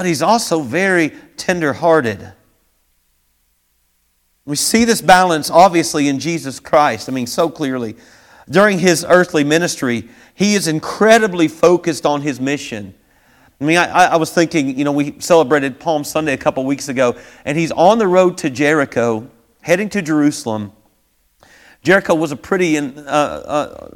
but 0.00 0.06
he's 0.06 0.22
also 0.22 0.62
very 0.62 1.12
tender-hearted. 1.36 2.32
We 4.46 4.56
see 4.56 4.86
this 4.86 5.02
balance 5.02 5.50
obviously 5.50 6.08
in 6.08 6.18
Jesus 6.18 6.58
Christ. 6.58 7.10
I 7.10 7.12
mean, 7.12 7.26
so 7.26 7.50
clearly. 7.50 7.96
During 8.48 8.78
his 8.78 9.04
earthly 9.06 9.44
ministry, 9.44 10.08
he 10.34 10.54
is 10.54 10.68
incredibly 10.68 11.48
focused 11.48 12.06
on 12.06 12.22
his 12.22 12.40
mission. 12.40 12.94
I 13.60 13.64
mean, 13.64 13.76
I, 13.76 14.06
I, 14.06 14.16
was 14.16 14.32
thinking, 14.32 14.78
you 14.78 14.86
know, 14.86 14.92
we 14.92 15.20
celebrated 15.20 15.78
Palm 15.78 16.02
Sunday 16.02 16.32
a 16.32 16.38
couple 16.38 16.64
weeks 16.64 16.88
ago, 16.88 17.14
and 17.44 17.58
he's 17.58 17.70
on 17.70 17.98
the 17.98 18.08
road 18.08 18.38
to 18.38 18.48
Jericho, 18.48 19.30
heading 19.60 19.90
to 19.90 20.00
Jerusalem. 20.00 20.72
Jericho 21.82 22.14
was 22.14 22.32
a 22.32 22.36
pretty, 22.36 22.78
uh, 22.78 22.82
uh, 23.02 23.90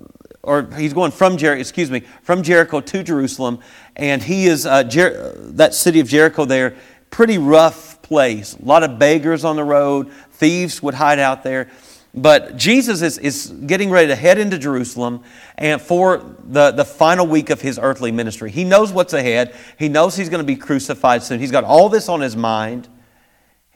or 0.44 0.68
he's 0.76 0.92
going 0.92 1.10
from 1.10 1.36
Jericho, 1.36 1.60
excuse 1.60 1.90
me, 1.90 2.00
from 2.22 2.42
Jericho 2.42 2.80
to 2.80 3.02
Jerusalem, 3.02 3.60
and 3.96 4.22
he 4.22 4.46
is, 4.46 4.66
uh, 4.66 4.84
Jer- 4.84 5.34
that 5.36 5.74
city 5.74 6.00
of 6.00 6.08
Jericho 6.08 6.44
there, 6.44 6.76
pretty 7.10 7.38
rough 7.38 8.02
place. 8.02 8.54
A 8.54 8.64
lot 8.64 8.82
of 8.82 8.98
beggars 8.98 9.44
on 9.44 9.56
the 9.56 9.64
road, 9.64 10.12
thieves 10.32 10.82
would 10.82 10.94
hide 10.94 11.18
out 11.18 11.42
there. 11.42 11.70
But 12.16 12.56
Jesus 12.56 13.02
is, 13.02 13.18
is 13.18 13.48
getting 13.66 13.90
ready 13.90 14.06
to 14.08 14.14
head 14.14 14.38
into 14.38 14.56
Jerusalem 14.56 15.24
and 15.58 15.82
for 15.82 16.36
the, 16.44 16.70
the 16.70 16.84
final 16.84 17.26
week 17.26 17.50
of 17.50 17.60
his 17.60 17.76
earthly 17.76 18.12
ministry. 18.12 18.52
He 18.52 18.62
knows 18.62 18.92
what's 18.92 19.12
ahead. 19.12 19.54
He 19.78 19.88
knows 19.88 20.14
he's 20.14 20.28
going 20.28 20.42
to 20.42 20.46
be 20.46 20.54
crucified 20.54 21.24
soon. 21.24 21.40
He's 21.40 21.50
got 21.50 21.64
all 21.64 21.88
this 21.88 22.08
on 22.08 22.20
his 22.20 22.36
mind. 22.36 22.88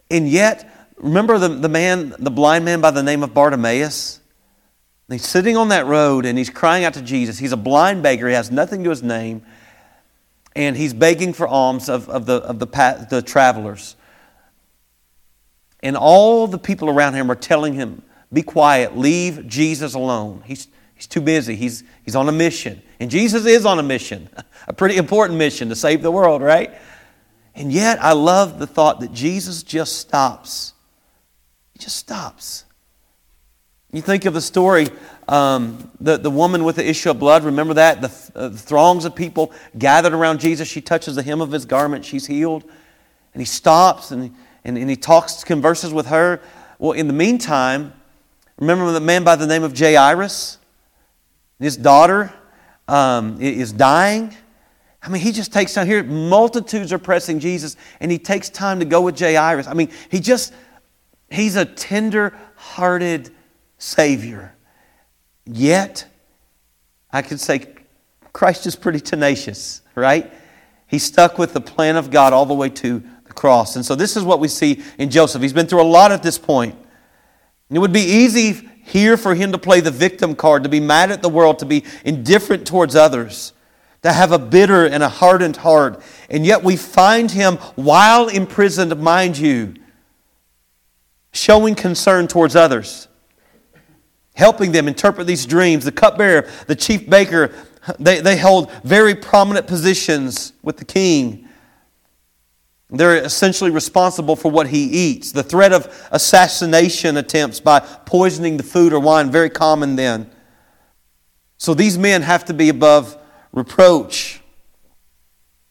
And 0.08 0.28
yet, 0.28 0.88
remember 0.96 1.38
the, 1.38 1.48
the 1.48 1.68
man, 1.68 2.14
the 2.18 2.30
blind 2.30 2.64
man 2.64 2.80
by 2.80 2.92
the 2.92 3.02
name 3.02 3.24
of 3.24 3.34
Bartimaeus? 3.34 4.17
He's 5.10 5.26
sitting 5.26 5.56
on 5.56 5.68
that 5.68 5.86
road 5.86 6.26
and 6.26 6.36
he's 6.36 6.50
crying 6.50 6.84
out 6.84 6.94
to 6.94 7.02
Jesus. 7.02 7.38
He's 7.38 7.52
a 7.52 7.56
blind 7.56 8.02
beggar. 8.02 8.28
He 8.28 8.34
has 8.34 8.50
nothing 8.50 8.84
to 8.84 8.90
his 8.90 9.02
name. 9.02 9.42
And 10.54 10.76
he's 10.76 10.92
begging 10.92 11.32
for 11.32 11.48
alms 11.48 11.88
of, 11.88 12.08
of, 12.08 12.26
the, 12.26 12.36
of 12.36 12.58
the, 12.58 13.06
the 13.08 13.22
travelers. 13.22 13.96
And 15.80 15.96
all 15.96 16.46
the 16.46 16.58
people 16.58 16.90
around 16.90 17.14
him 17.14 17.30
are 17.30 17.36
telling 17.36 17.74
him, 17.74 18.02
be 18.32 18.42
quiet. 18.42 18.98
Leave 18.98 19.46
Jesus 19.46 19.94
alone. 19.94 20.42
He's, 20.44 20.68
he's 20.94 21.06
too 21.06 21.20
busy. 21.20 21.54
He's, 21.56 21.84
he's 22.04 22.16
on 22.16 22.28
a 22.28 22.32
mission. 22.32 22.82
And 23.00 23.10
Jesus 23.10 23.46
is 23.46 23.64
on 23.64 23.78
a 23.78 23.82
mission, 23.82 24.28
a 24.68 24.72
pretty 24.72 24.96
important 24.96 25.38
mission 25.38 25.68
to 25.70 25.76
save 25.76 26.02
the 26.02 26.10
world, 26.10 26.42
right? 26.42 26.74
And 27.54 27.72
yet, 27.72 28.02
I 28.02 28.12
love 28.12 28.58
the 28.58 28.66
thought 28.66 29.00
that 29.00 29.12
Jesus 29.12 29.62
just 29.62 29.96
stops. 29.96 30.74
He 31.72 31.78
just 31.78 31.96
stops. 31.96 32.64
You 33.92 34.02
think 34.02 34.26
of 34.26 34.34
the 34.34 34.42
story, 34.42 34.88
um, 35.28 35.90
the, 36.00 36.18
the 36.18 36.30
woman 36.30 36.64
with 36.64 36.76
the 36.76 36.86
issue 36.86 37.10
of 37.10 37.18
blood, 37.18 37.44
remember 37.44 37.74
that? 37.74 38.02
The, 38.02 38.32
uh, 38.34 38.50
throngs 38.50 39.06
of 39.06 39.14
people 39.14 39.52
gathered 39.78 40.12
around 40.12 40.40
Jesus. 40.40 40.68
She 40.68 40.82
touches 40.82 41.14
the 41.14 41.22
hem 41.22 41.40
of 41.40 41.52
his 41.52 41.64
garment, 41.64 42.04
she's 42.04 42.26
healed. 42.26 42.64
And 43.32 43.40
he 43.40 43.46
stops 43.46 44.10
and, 44.10 44.34
and, 44.64 44.76
and 44.76 44.90
he 44.90 44.96
talks, 44.96 45.42
converses 45.44 45.92
with 45.92 46.06
her. 46.06 46.40
Well, 46.78 46.92
in 46.92 47.06
the 47.06 47.12
meantime, 47.14 47.92
Remember 48.58 48.90
the 48.90 49.00
man 49.00 49.22
by 49.24 49.36
the 49.36 49.46
name 49.46 49.62
of 49.62 49.78
Jairus? 49.78 50.58
His 51.60 51.76
daughter 51.76 52.32
um, 52.88 53.40
is 53.40 53.72
dying. 53.72 54.34
I 55.02 55.08
mean, 55.08 55.22
he 55.22 55.30
just 55.30 55.52
takes 55.52 55.74
time 55.74 55.86
here. 55.86 56.02
Multitudes 56.02 56.92
are 56.92 56.98
pressing 56.98 57.38
Jesus, 57.38 57.76
and 58.00 58.10
he 58.10 58.18
takes 58.18 58.50
time 58.50 58.80
to 58.80 58.84
go 58.84 59.00
with 59.00 59.18
Jairus. 59.18 59.68
I 59.68 59.74
mean, 59.74 59.90
he 60.10 60.18
just, 60.18 60.52
he's 61.30 61.54
a 61.54 61.64
tender 61.64 62.36
hearted 62.56 63.30
Savior. 63.78 64.54
Yet, 65.46 66.06
I 67.10 67.22
could 67.22 67.40
say 67.40 67.66
Christ 68.32 68.66
is 68.66 68.76
pretty 68.76 69.00
tenacious, 69.00 69.80
right? 69.94 70.30
He 70.86 70.98
stuck 70.98 71.38
with 71.38 71.54
the 71.54 71.60
plan 71.60 71.96
of 71.96 72.10
God 72.10 72.32
all 72.32 72.46
the 72.46 72.54
way 72.54 72.68
to 72.68 73.02
the 73.24 73.32
cross. 73.32 73.76
And 73.76 73.84
so, 73.84 73.94
this 73.94 74.16
is 74.16 74.24
what 74.24 74.40
we 74.40 74.48
see 74.48 74.82
in 74.98 75.10
Joseph. 75.10 75.40
He's 75.40 75.52
been 75.52 75.66
through 75.66 75.82
a 75.82 75.84
lot 75.84 76.12
at 76.12 76.22
this 76.22 76.38
point. 76.38 76.76
It 77.70 77.78
would 77.78 77.92
be 77.92 78.00
easy 78.00 78.68
here 78.88 79.16
for 79.18 79.34
him 79.34 79.52
to 79.52 79.58
play 79.58 79.80
the 79.80 79.90
victim 79.90 80.34
card, 80.34 80.62
to 80.62 80.68
be 80.68 80.80
mad 80.80 81.10
at 81.10 81.20
the 81.20 81.28
world, 81.28 81.58
to 81.58 81.66
be 81.66 81.84
indifferent 82.04 82.66
towards 82.66 82.96
others, 82.96 83.52
to 84.02 84.12
have 84.12 84.32
a 84.32 84.38
bitter 84.38 84.86
and 84.86 85.02
a 85.02 85.08
hardened 85.08 85.58
heart. 85.58 86.02
And 86.30 86.46
yet 86.46 86.64
we 86.64 86.76
find 86.76 87.30
him 87.30 87.56
while 87.74 88.28
imprisoned, 88.28 88.98
mind 88.98 89.36
you, 89.36 89.74
showing 91.32 91.74
concern 91.74 92.28
towards 92.28 92.56
others, 92.56 93.07
helping 94.38 94.70
them 94.70 94.86
interpret 94.86 95.26
these 95.26 95.44
dreams. 95.44 95.84
The 95.84 95.90
cupbearer, 95.90 96.48
the 96.68 96.76
chief 96.76 97.10
baker, 97.10 97.52
they, 97.98 98.20
they 98.20 98.38
hold 98.38 98.70
very 98.84 99.16
prominent 99.16 99.66
positions 99.66 100.52
with 100.62 100.76
the 100.76 100.84
king. 100.84 101.48
They're 102.88 103.16
essentially 103.16 103.72
responsible 103.72 104.36
for 104.36 104.50
what 104.50 104.68
he 104.68 104.84
eats. 104.84 105.32
The 105.32 105.42
threat 105.42 105.72
of 105.72 106.08
assassination 106.12 107.16
attempts 107.16 107.58
by 107.58 107.80
poisoning 107.80 108.56
the 108.56 108.62
food 108.62 108.92
or 108.92 109.00
wine, 109.00 109.30
very 109.32 109.50
common 109.50 109.96
then. 109.96 110.30
So 111.58 111.74
these 111.74 111.98
men 111.98 112.22
have 112.22 112.44
to 112.44 112.54
be 112.54 112.68
above 112.68 113.18
reproach. 113.52 114.40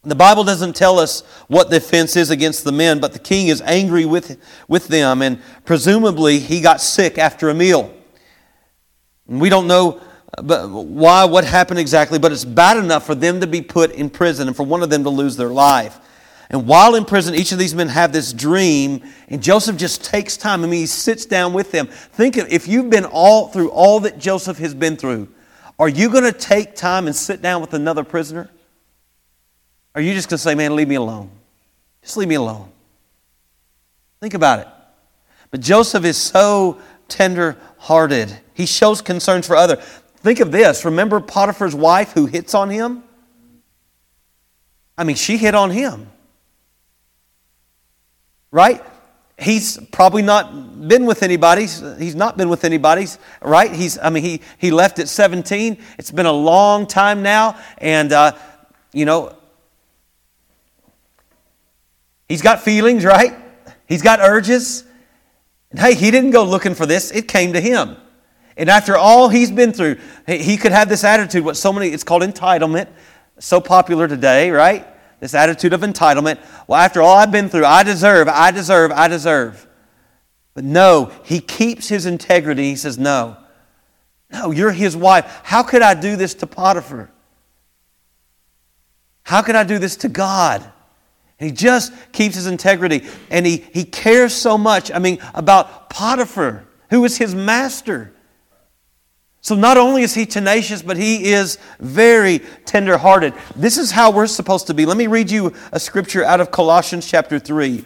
The 0.04 0.16
Bible 0.16 0.44
doesn't 0.44 0.76
tell 0.76 1.00
us 1.00 1.22
what 1.48 1.70
the 1.70 1.78
offense 1.78 2.18
is 2.18 2.30
against 2.32 2.66
the 2.66 2.74
men, 2.74 3.00
but 3.00 3.14
the 3.14 3.20
king 3.20 3.48
is 3.48 3.62
angry 3.62 4.06
with, 4.06 4.38
with 4.68 4.90
them, 4.90 5.22
and 5.22 5.42
presumably 5.64 6.40
he 6.40 6.60
got 6.60 6.82
sick 6.82 7.18
after 7.18 7.50
a 7.50 7.54
meal. 7.54 7.94
We 9.28 9.50
don't 9.50 9.68
know 9.68 10.02
uh, 10.38 10.68
why, 10.68 11.26
what 11.26 11.44
happened 11.44 11.80
exactly, 11.80 12.20
but 12.20 12.32
it's 12.32 12.46
bad 12.46 12.78
enough 12.78 13.06
for 13.06 13.16
them 13.16 13.42
to 13.42 13.48
be 13.48 13.62
put 13.62 13.92
in 13.92 14.10
prison 14.10 14.48
and 14.48 14.56
for 14.56 14.64
one 14.64 14.84
of 14.84 14.90
them 14.90 15.04
to 15.04 15.10
lose 15.10 15.36
their 15.36 15.50
life. 15.50 16.00
And 16.50 16.66
while 16.66 16.96
in 16.96 17.04
prison, 17.04 17.36
each 17.36 17.52
of 17.52 17.60
these 17.60 17.76
men 17.76 17.90
have 17.90 18.14
this 18.14 18.32
dream, 18.32 19.04
and 19.28 19.44
Joseph 19.44 19.76
just 19.76 20.04
takes 20.04 20.38
time. 20.38 20.64
I 20.64 20.68
mean, 20.68 20.80
he 20.80 20.86
sits 20.86 21.26
down 21.26 21.52
with 21.52 21.72
them. 21.72 21.88
Think 21.88 22.38
of 22.38 22.48
if 22.50 22.68
you've 22.68 22.90
been 22.90 23.06
all 23.06 23.50
through 23.50 23.70
all 23.72 24.00
that 24.02 24.18
Joseph 24.18 24.58
has 24.60 24.74
been 24.74 24.96
through, 24.96 25.28
are 25.78 25.90
you 25.90 26.10
going 26.10 26.24
to 26.24 26.32
take 26.32 26.76
time 26.76 27.06
and 27.08 27.16
sit 27.16 27.42
down 27.42 27.60
with 27.60 27.74
another 27.74 28.04
prisoner? 28.04 28.50
Are 29.94 30.02
you 30.02 30.14
just 30.14 30.30
going 30.30 30.38
to 30.38 30.44
say, 30.44 30.56
man, 30.56 30.76
leave 30.76 30.88
me 30.88 30.96
alone? 30.96 31.30
Just 32.02 32.16
leave 32.16 32.30
me 32.30 32.36
alone. 32.36 32.72
Think 34.22 34.34
about 34.34 34.60
it. 34.60 34.68
But 35.52 35.60
Joseph 35.60 36.06
is 36.06 36.18
so 36.18 36.80
tender 37.08 37.58
hearted. 37.78 38.36
He 38.58 38.66
shows 38.66 39.02
concerns 39.02 39.48
for 39.48 39.56
others. 39.56 39.80
Think 40.18 40.42
of 40.42 40.52
this. 40.52 40.84
Remember 40.84 41.22
Potiphar's 41.22 41.76
wife 41.76 42.12
who 42.12 42.26
hits 42.26 42.54
on 42.54 42.70
him? 42.70 43.04
I 44.98 45.06
mean, 45.06 45.16
she 45.16 45.38
hit 45.38 45.56
on 45.56 45.70
him 45.70 46.10
right? 48.52 48.84
He's 49.38 49.78
probably 49.92 50.24
not 50.24 50.88
been 50.88 51.06
with 51.06 51.22
anybody. 51.22 51.62
He's 51.62 52.16
not 52.16 52.38
been 52.38 52.50
with 52.50 52.64
anybody, 52.64 53.06
right? 53.42 53.72
He's, 53.72 54.00
I 54.00 54.10
mean, 54.10 54.24
he, 54.24 54.42
he 54.58 54.72
left 54.72 54.98
at 54.98 55.08
17. 55.08 55.78
It's 56.00 56.10
been 56.10 56.26
a 56.26 56.32
long 56.32 56.88
time 56.88 57.22
now. 57.22 57.60
And, 57.78 58.12
uh, 58.12 58.32
you 58.94 59.06
know, 59.06 59.36
he's 62.28 62.42
got 62.42 62.62
feelings, 62.62 63.06
right? 63.06 63.36
He's 63.86 64.02
got 64.02 64.20
urges. 64.22 64.84
And 65.70 65.80
hey, 65.80 65.94
he 65.94 66.10
didn't 66.10 66.32
go 66.32 66.44
looking 66.44 66.74
for 66.74 66.88
this, 66.88 67.12
it 67.12 67.28
came 67.28 67.54
to 67.54 67.62
him. 67.62 67.96
And 68.58 68.70
after 68.70 68.98
all 68.98 69.30
he's 69.30 69.52
been 69.52 69.72
through, 69.72 69.98
he 70.26 70.58
could 70.58 70.72
have 70.72 70.90
this 70.90 71.04
attitude, 71.04 71.46
what 71.46 71.56
so 71.56 71.72
many, 71.72 71.90
it's 71.90 72.04
called 72.04 72.24
entitlement, 72.24 72.88
so 73.40 73.62
popular 73.62 74.08
today, 74.08 74.50
right? 74.50 74.88
This 75.20 75.36
attitude 75.36 75.74
of 75.74 75.82
entitlement. 75.82 76.40
Well, 76.68 76.80
after 76.80 77.02
all 77.02 77.16
I've 77.18 77.32
been 77.32 77.50
through, 77.50 77.66
I 77.66 77.84
deserve, 77.84 78.28
I 78.28 78.50
deserve, 78.52 78.92
I 78.92 79.08
deserve. 79.08 79.68
But 80.56 80.64
no, 80.64 81.12
he 81.24 81.40
keeps 81.40 81.88
his 81.88 82.08
integrity. 82.08 82.64
He 82.64 82.76
says, 82.76 82.98
No, 82.98 83.38
no, 84.32 84.50
you're 84.50 84.72
his 84.72 84.98
wife. 84.98 85.42
How 85.44 85.62
could 85.62 85.84
I 85.84 85.94
do 85.94 86.16
this 86.16 86.34
to 86.36 86.48
Potiphar? 86.48 87.12
How 89.22 89.44
could 89.44 89.56
I 89.56 89.64
do 89.64 89.78
this 89.78 89.98
to 89.98 90.10
God? 90.10 90.64
And 91.40 91.50
he 91.50 91.56
just 91.56 91.94
keeps 92.12 92.36
his 92.36 92.48
integrity 92.48 93.08
and 93.30 93.46
he, 93.46 93.58
he 93.72 93.84
cares 93.84 94.34
so 94.34 94.58
much, 94.58 94.92
I 94.92 94.98
mean, 94.98 95.20
about 95.36 95.92
Potiphar, 95.92 96.66
who 96.90 97.06
is 97.06 97.18
his 97.18 97.36
master. 97.36 98.14
So 99.48 99.56
not 99.56 99.78
only 99.78 100.02
is 100.02 100.14
he 100.14 100.26
tenacious, 100.26 100.82
but 100.82 100.98
he 100.98 101.32
is 101.32 101.58
very 101.80 102.40
tenderhearted. 102.66 103.34
This 103.56 103.78
is 103.78 103.92
how 103.92 104.12
we're 104.12 104.28
supposed 104.28 104.68
to 104.68 104.74
be. 104.74 104.86
Let 104.86 104.98
me 104.98 105.08
read 105.08 105.32
you 105.32 105.54
a 105.72 105.80
scripture 105.80 106.22
out 106.22 106.42
of 106.42 106.52
Colossians 106.52 107.10
chapter 107.10 107.40
3. 107.40 107.86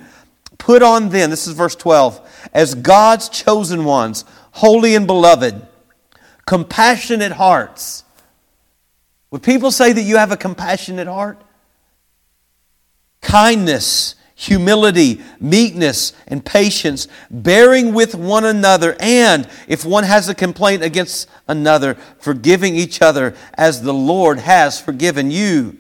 Put 0.58 0.82
on 0.82 1.10
then, 1.10 1.30
this 1.30 1.46
is 1.46 1.54
verse 1.54 1.76
12, 1.76 2.50
as 2.52 2.74
God's 2.74 3.30
chosen 3.30 3.86
ones, 3.86 4.26
holy 4.54 4.96
and 4.96 5.06
beloved, 5.06 5.68
compassionate 6.48 7.34
hearts. 7.34 8.06
Would 9.30 9.44
people 9.44 9.70
say 9.70 9.94
that 9.94 10.02
you 10.02 10.18
have 10.18 10.32
a 10.32 10.38
compassionate 10.38 11.08
heart? 11.08 11.40
Kindness 13.22 14.16
humility, 14.42 15.22
meekness, 15.40 16.14
and 16.28 16.44
patience, 16.44 17.08
bearing 17.30 17.94
with 17.94 18.16
one 18.16 18.44
another, 18.44 18.96
and 19.00 19.48
if 19.68 19.86
one 19.86 20.04
has 20.04 20.28
a 20.30 20.34
complaint 20.34 20.82
against 20.82 21.30
another, 21.48 21.94
forgiving 22.18 22.76
each 22.76 23.04
other 23.04 23.36
as 23.54 23.84
the 23.84 23.94
Lord 23.94 24.40
has 24.40 24.82
forgiven 24.82 25.30
you. 25.30 25.78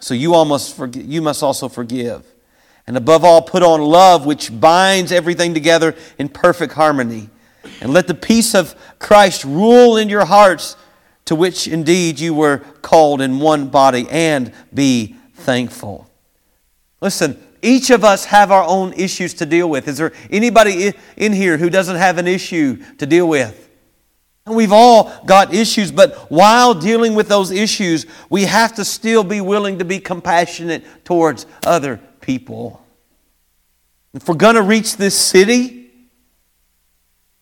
So 0.00 0.14
you, 0.14 0.32
almost 0.32 0.78
forg- 0.78 1.06
you 1.06 1.20
must 1.20 1.42
also 1.42 1.68
forgive. 1.68 2.24
And 2.86 2.96
above 2.96 3.22
all, 3.22 3.42
put 3.42 3.62
on 3.62 3.82
love, 3.82 4.24
which 4.24 4.58
binds 4.58 5.12
everything 5.12 5.52
together 5.52 5.94
in 6.18 6.30
perfect 6.30 6.72
harmony. 6.72 7.28
And 7.82 7.92
let 7.92 8.06
the 8.06 8.14
peace 8.14 8.54
of 8.54 8.74
Christ 8.98 9.44
rule 9.44 9.98
in 9.98 10.08
your 10.08 10.24
hearts, 10.24 10.76
to 11.26 11.34
which 11.34 11.68
indeed 11.68 12.18
you 12.18 12.32
were 12.32 12.58
called 12.80 13.20
in 13.20 13.40
one 13.40 13.68
body, 13.68 14.06
and 14.08 14.54
be 14.72 15.16
thankful. 15.34 16.10
Listen, 17.02 17.38
each 17.64 17.90
of 17.90 18.04
us 18.04 18.26
have 18.26 18.50
our 18.50 18.62
own 18.62 18.92
issues 18.92 19.34
to 19.34 19.46
deal 19.46 19.68
with. 19.68 19.88
Is 19.88 19.98
there 19.98 20.12
anybody 20.30 20.92
in 21.16 21.32
here 21.32 21.56
who 21.56 21.70
doesn't 21.70 21.96
have 21.96 22.18
an 22.18 22.28
issue 22.28 22.76
to 22.98 23.06
deal 23.06 23.28
with? 23.28 23.68
And 24.46 24.54
we've 24.54 24.72
all 24.72 25.10
got 25.24 25.54
issues, 25.54 25.90
but 25.90 26.30
while 26.30 26.74
dealing 26.74 27.14
with 27.14 27.28
those 27.28 27.50
issues, 27.50 28.04
we 28.28 28.42
have 28.42 28.74
to 28.74 28.84
still 28.84 29.24
be 29.24 29.40
willing 29.40 29.78
to 29.78 29.84
be 29.86 29.98
compassionate 29.98 30.84
towards 31.04 31.46
other 31.64 31.98
people. 32.20 32.84
If 34.12 34.28
we're 34.28 34.34
going 34.34 34.56
to 34.56 34.62
reach 34.62 34.98
this 34.98 35.18
city, 35.18 35.90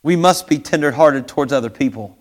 we 0.04 0.14
must 0.14 0.46
be 0.46 0.58
tenderhearted 0.58 1.26
towards 1.26 1.52
other 1.52 1.70
people. 1.70 2.16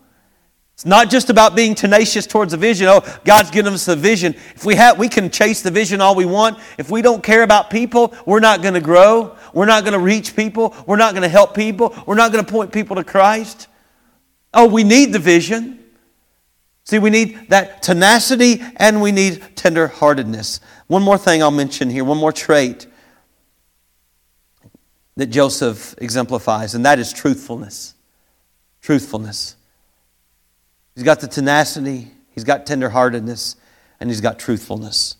It's 0.82 0.86
not 0.88 1.10
just 1.10 1.30
about 1.30 1.54
being 1.54 1.76
tenacious 1.76 2.26
towards 2.26 2.52
a 2.54 2.56
vision. 2.56 2.88
Oh, 2.88 3.02
God's 3.24 3.52
given 3.52 3.72
us 3.72 3.86
a 3.86 3.94
vision. 3.94 4.34
If 4.56 4.64
we 4.64 4.74
have, 4.74 4.98
we 4.98 5.08
can 5.08 5.30
chase 5.30 5.62
the 5.62 5.70
vision 5.70 6.00
all 6.00 6.16
we 6.16 6.24
want. 6.24 6.58
If 6.76 6.90
we 6.90 7.02
don't 7.02 7.22
care 7.22 7.44
about 7.44 7.70
people, 7.70 8.12
we're 8.26 8.40
not 8.40 8.62
going 8.62 8.74
to 8.74 8.80
grow. 8.80 9.36
We're 9.54 9.66
not 9.66 9.84
going 9.84 9.92
to 9.92 10.00
reach 10.00 10.34
people. 10.34 10.74
We're 10.84 10.96
not 10.96 11.12
going 11.12 11.22
to 11.22 11.28
help 11.28 11.54
people. 11.54 11.94
We're 12.04 12.16
not 12.16 12.32
going 12.32 12.44
to 12.44 12.50
point 12.50 12.72
people 12.72 12.96
to 12.96 13.04
Christ. 13.04 13.68
Oh, 14.52 14.66
we 14.66 14.82
need 14.82 15.12
the 15.12 15.20
vision. 15.20 15.84
See, 16.82 16.98
we 16.98 17.10
need 17.10 17.50
that 17.50 17.80
tenacity 17.84 18.60
and 18.74 19.00
we 19.00 19.12
need 19.12 19.34
tenderheartedness. 19.54 20.58
One 20.88 21.04
more 21.04 21.16
thing 21.16 21.44
I'll 21.44 21.52
mention 21.52 21.90
here, 21.90 22.02
one 22.02 22.18
more 22.18 22.32
trait 22.32 22.88
that 25.16 25.26
Joseph 25.26 25.94
exemplifies, 25.98 26.74
and 26.74 26.84
that 26.86 26.98
is 26.98 27.12
truthfulness. 27.12 27.94
Truthfulness. 28.80 29.54
He's 30.94 31.04
got 31.04 31.20
the 31.20 31.28
tenacity, 31.28 32.10
he's 32.30 32.44
got 32.44 32.66
tenderheartedness, 32.66 33.56
and 33.98 34.10
he's 34.10 34.20
got 34.20 34.38
truthfulness. 34.38 35.16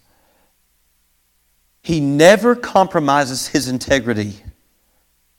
He 1.82 1.98
never 2.00 2.54
compromises 2.54 3.48
his 3.48 3.68
integrity 3.68 4.42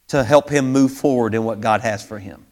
to 0.08 0.24
help 0.24 0.50
him 0.50 0.72
move 0.72 0.92
forward 0.92 1.34
in 1.34 1.44
what 1.44 1.62
God 1.62 1.82
has 1.82 2.04
for 2.06 2.20
him. 2.20 2.46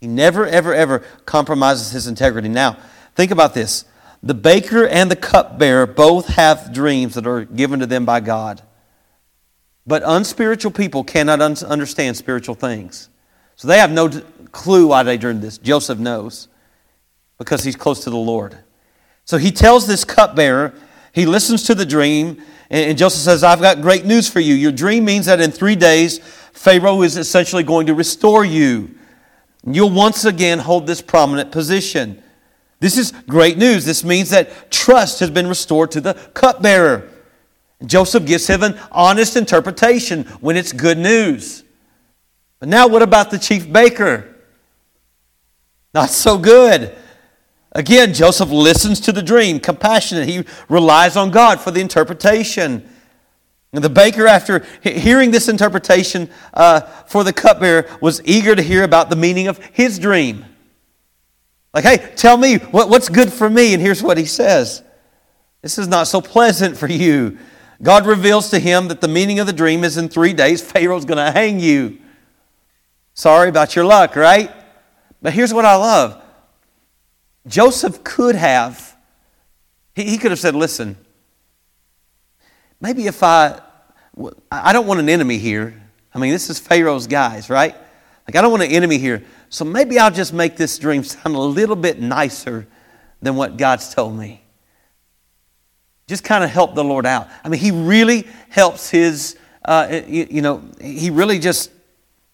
He 0.00 0.06
never, 0.06 0.46
ever, 0.46 0.74
ever 0.74 0.98
compromises 1.24 1.92
his 1.92 2.06
integrity. 2.06 2.48
Now, 2.48 2.76
think 3.14 3.30
about 3.30 3.54
this. 3.54 3.86
The 4.22 4.34
baker 4.34 4.86
and 4.86 5.10
the 5.10 5.16
cupbearer 5.16 5.86
both 5.86 6.28
have 6.28 6.72
dreams 6.72 7.14
that 7.14 7.26
are 7.26 7.44
given 7.44 7.80
to 7.80 7.86
them 7.86 8.04
by 8.04 8.20
God. 8.20 8.62
But 9.86 10.02
unspiritual 10.04 10.72
people 10.72 11.04
cannot 11.04 11.40
un- 11.40 11.56
understand 11.66 12.16
spiritual 12.16 12.54
things. 12.54 13.08
So 13.56 13.68
they 13.68 13.78
have 13.78 13.92
no 13.92 14.08
clue 14.54 14.86
why 14.86 15.02
they 15.02 15.18
dreamed 15.18 15.42
this. 15.42 15.58
Joseph 15.58 15.98
knows 15.98 16.48
because 17.36 17.64
he's 17.64 17.76
close 17.76 18.04
to 18.04 18.10
the 18.10 18.16
Lord. 18.16 18.56
So 19.24 19.36
he 19.36 19.50
tells 19.50 19.86
this 19.86 20.04
cupbearer, 20.04 20.72
he 21.12 21.26
listens 21.26 21.64
to 21.64 21.74
the 21.74 21.84
dream, 21.84 22.42
and 22.70 22.96
Joseph 22.96 23.20
says, 23.20 23.44
I've 23.44 23.60
got 23.60 23.82
great 23.82 24.04
news 24.04 24.28
for 24.28 24.40
you. 24.40 24.54
Your 24.54 24.72
dream 24.72 25.04
means 25.04 25.26
that 25.26 25.40
in 25.40 25.50
three 25.50 25.76
days, 25.76 26.18
Pharaoh 26.52 27.02
is 27.02 27.16
essentially 27.16 27.62
going 27.62 27.86
to 27.88 27.94
restore 27.94 28.44
you. 28.44 28.94
You'll 29.66 29.90
once 29.90 30.24
again 30.24 30.58
hold 30.58 30.86
this 30.86 31.02
prominent 31.02 31.50
position. 31.50 32.22
This 32.80 32.98
is 32.98 33.12
great 33.28 33.56
news. 33.56 33.84
This 33.84 34.04
means 34.04 34.30
that 34.30 34.70
trust 34.70 35.20
has 35.20 35.30
been 35.30 35.46
restored 35.46 35.90
to 35.92 36.00
the 36.00 36.14
cupbearer. 36.34 37.10
Joseph 37.84 38.24
gives 38.24 38.46
him 38.46 38.62
an 38.62 38.78
honest 38.92 39.36
interpretation 39.36 40.24
when 40.40 40.56
it's 40.56 40.72
good 40.72 40.98
news. 40.98 41.64
But 42.60 42.68
now, 42.68 42.86
what 42.86 43.02
about 43.02 43.30
the 43.30 43.38
chief 43.38 43.70
baker? 43.70 44.33
Not 45.94 46.10
so 46.10 46.36
good. 46.36 46.94
Again, 47.72 48.12
Joseph 48.12 48.50
listens 48.50 49.00
to 49.00 49.12
the 49.12 49.22
dream, 49.22 49.58
compassionate. 49.60 50.28
He 50.28 50.44
relies 50.68 51.16
on 51.16 51.30
God 51.30 51.60
for 51.60 51.70
the 51.70 51.80
interpretation. 51.80 52.88
And 53.72 53.82
the 53.82 53.88
baker, 53.88 54.26
after 54.26 54.64
hearing 54.82 55.32
this 55.32 55.48
interpretation 55.48 56.30
uh, 56.52 56.80
for 57.06 57.24
the 57.24 57.32
cupbearer, 57.32 57.88
was 58.00 58.22
eager 58.24 58.54
to 58.54 58.62
hear 58.62 58.84
about 58.84 59.10
the 59.10 59.16
meaning 59.16 59.48
of 59.48 59.58
his 59.72 59.98
dream. 59.98 60.44
Like, 61.72 61.84
hey, 61.84 62.12
tell 62.14 62.36
me 62.36 62.56
what, 62.56 62.88
what's 62.88 63.08
good 63.08 63.32
for 63.32 63.50
me. 63.50 63.74
And 63.74 63.82
here's 63.82 64.02
what 64.02 64.16
he 64.16 64.26
says 64.26 64.82
This 65.62 65.78
is 65.78 65.88
not 65.88 66.06
so 66.06 66.20
pleasant 66.20 66.76
for 66.76 66.88
you. 66.88 67.38
God 67.82 68.06
reveals 68.06 68.50
to 68.50 68.60
him 68.60 68.86
that 68.88 69.00
the 69.00 69.08
meaning 69.08 69.40
of 69.40 69.48
the 69.48 69.52
dream 69.52 69.82
is 69.82 69.96
in 69.96 70.08
three 70.08 70.32
days, 70.32 70.62
Pharaoh's 70.62 71.04
going 71.04 71.24
to 71.24 71.32
hang 71.32 71.58
you. 71.58 71.98
Sorry 73.14 73.48
about 73.48 73.74
your 73.74 73.84
luck, 73.84 74.14
right? 74.14 74.52
But 75.24 75.32
here's 75.32 75.54
what 75.54 75.64
I 75.64 75.76
love 75.76 76.22
Joseph 77.46 78.04
could 78.04 78.36
have, 78.36 78.94
he, 79.94 80.04
he 80.04 80.18
could 80.18 80.30
have 80.30 80.38
said, 80.38 80.54
listen, 80.54 80.98
maybe 82.78 83.06
if 83.06 83.22
I, 83.22 83.58
I 84.52 84.74
don't 84.74 84.86
want 84.86 85.00
an 85.00 85.08
enemy 85.08 85.38
here. 85.38 85.80
I 86.14 86.18
mean, 86.18 86.30
this 86.30 86.50
is 86.50 86.60
Pharaoh's 86.60 87.06
guys, 87.06 87.48
right? 87.48 87.74
Like, 88.28 88.36
I 88.36 88.42
don't 88.42 88.50
want 88.50 88.64
an 88.64 88.70
enemy 88.70 88.98
here. 88.98 89.24
So 89.48 89.64
maybe 89.64 89.98
I'll 89.98 90.10
just 90.10 90.34
make 90.34 90.56
this 90.56 90.78
dream 90.78 91.02
sound 91.02 91.34
a 91.34 91.40
little 91.40 91.74
bit 91.74 91.98
nicer 91.98 92.66
than 93.22 93.34
what 93.34 93.56
God's 93.56 93.94
told 93.94 94.16
me. 94.18 94.42
Just 96.06 96.22
kind 96.22 96.44
of 96.44 96.50
help 96.50 96.74
the 96.74 96.84
Lord 96.84 97.06
out. 97.06 97.28
I 97.42 97.48
mean, 97.48 97.60
he 97.60 97.70
really 97.70 98.28
helps 98.50 98.90
his, 98.90 99.38
uh, 99.64 100.02
you, 100.06 100.26
you 100.30 100.42
know, 100.42 100.62
he 100.82 101.08
really 101.08 101.38
just 101.38 101.70